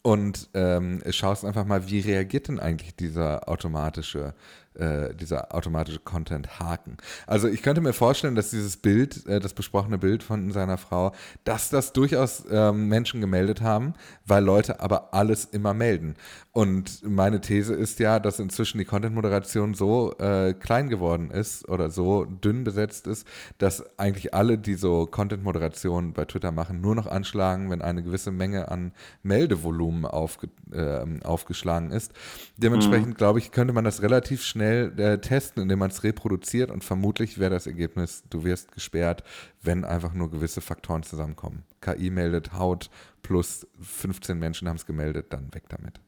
[0.02, 4.34] Und ähm, schaust einfach mal, wie reagiert denn eigentlich dieser automatische
[4.78, 6.98] äh, dieser automatische Content-Haken.
[7.26, 11.12] Also ich könnte mir vorstellen, dass dieses Bild, äh, das besprochene Bild von seiner Frau,
[11.44, 13.94] dass das durchaus ähm, Menschen gemeldet haben,
[14.26, 16.14] weil Leute aber alles immer melden.
[16.52, 21.90] Und meine These ist ja, dass inzwischen die Content-Moderation so äh, klein geworden ist oder
[21.90, 23.26] so dünn besetzt ist,
[23.58, 28.30] dass eigentlich alle, die so Content-Moderation bei Twitter machen, nur noch anschlagen, wenn eine gewisse
[28.30, 32.12] Menge an Meldevolumen aufge, äh, aufgeschlagen ist.
[32.56, 33.14] Dementsprechend, mhm.
[33.14, 36.84] glaube ich, könnte man das relativ schnell schnell äh, testen, indem man es reproduziert und
[36.84, 39.22] vermutlich wäre das Ergebnis, du wirst gesperrt,
[39.62, 41.64] wenn einfach nur gewisse Faktoren zusammenkommen.
[41.80, 42.90] KI meldet Haut
[43.22, 46.00] plus 15 Menschen haben es gemeldet, dann weg damit.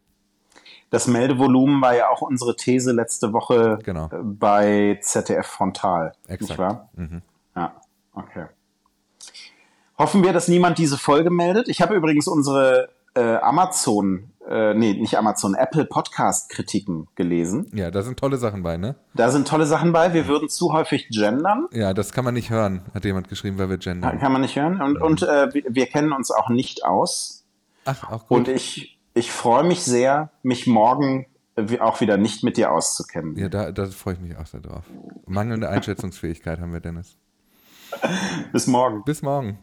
[0.90, 4.06] Das Meldevolumen war ja auch unsere These letzte Woche genau.
[4.06, 6.12] Äh, bei ZDF Frontal.
[6.26, 6.40] Exakt.
[6.40, 6.88] Nicht wahr?
[6.94, 7.22] Mhm.
[7.54, 7.76] Ja,
[8.14, 8.46] okay.
[9.98, 11.68] Hoffen wir, dass niemand diese Folge meldet.
[11.68, 17.70] Ich habe übrigens unsere äh, Amazon äh, nee, nicht Amazon, Apple Podcast Kritiken gelesen.
[17.74, 18.96] Ja, da sind tolle Sachen bei, ne?
[19.14, 20.14] Da sind tolle Sachen bei.
[20.14, 21.68] Wir würden zu häufig gendern.
[21.72, 24.18] Ja, das kann man nicht hören, hat jemand geschrieben, weil wir gendern.
[24.18, 24.80] Kann man nicht hören.
[24.80, 25.02] Und, mhm.
[25.02, 27.44] und äh, wir kennen uns auch nicht aus.
[27.84, 28.38] Ach, auch gut.
[28.38, 31.26] Und ich, ich freue mich sehr, mich morgen
[31.80, 33.36] auch wieder nicht mit dir auszukennen.
[33.36, 34.84] Ja, da, da freue ich mich auch sehr drauf.
[35.26, 37.16] Mangelnde Einschätzungsfähigkeit haben wir, Dennis.
[38.52, 39.02] Bis morgen.
[39.04, 39.58] Bis morgen.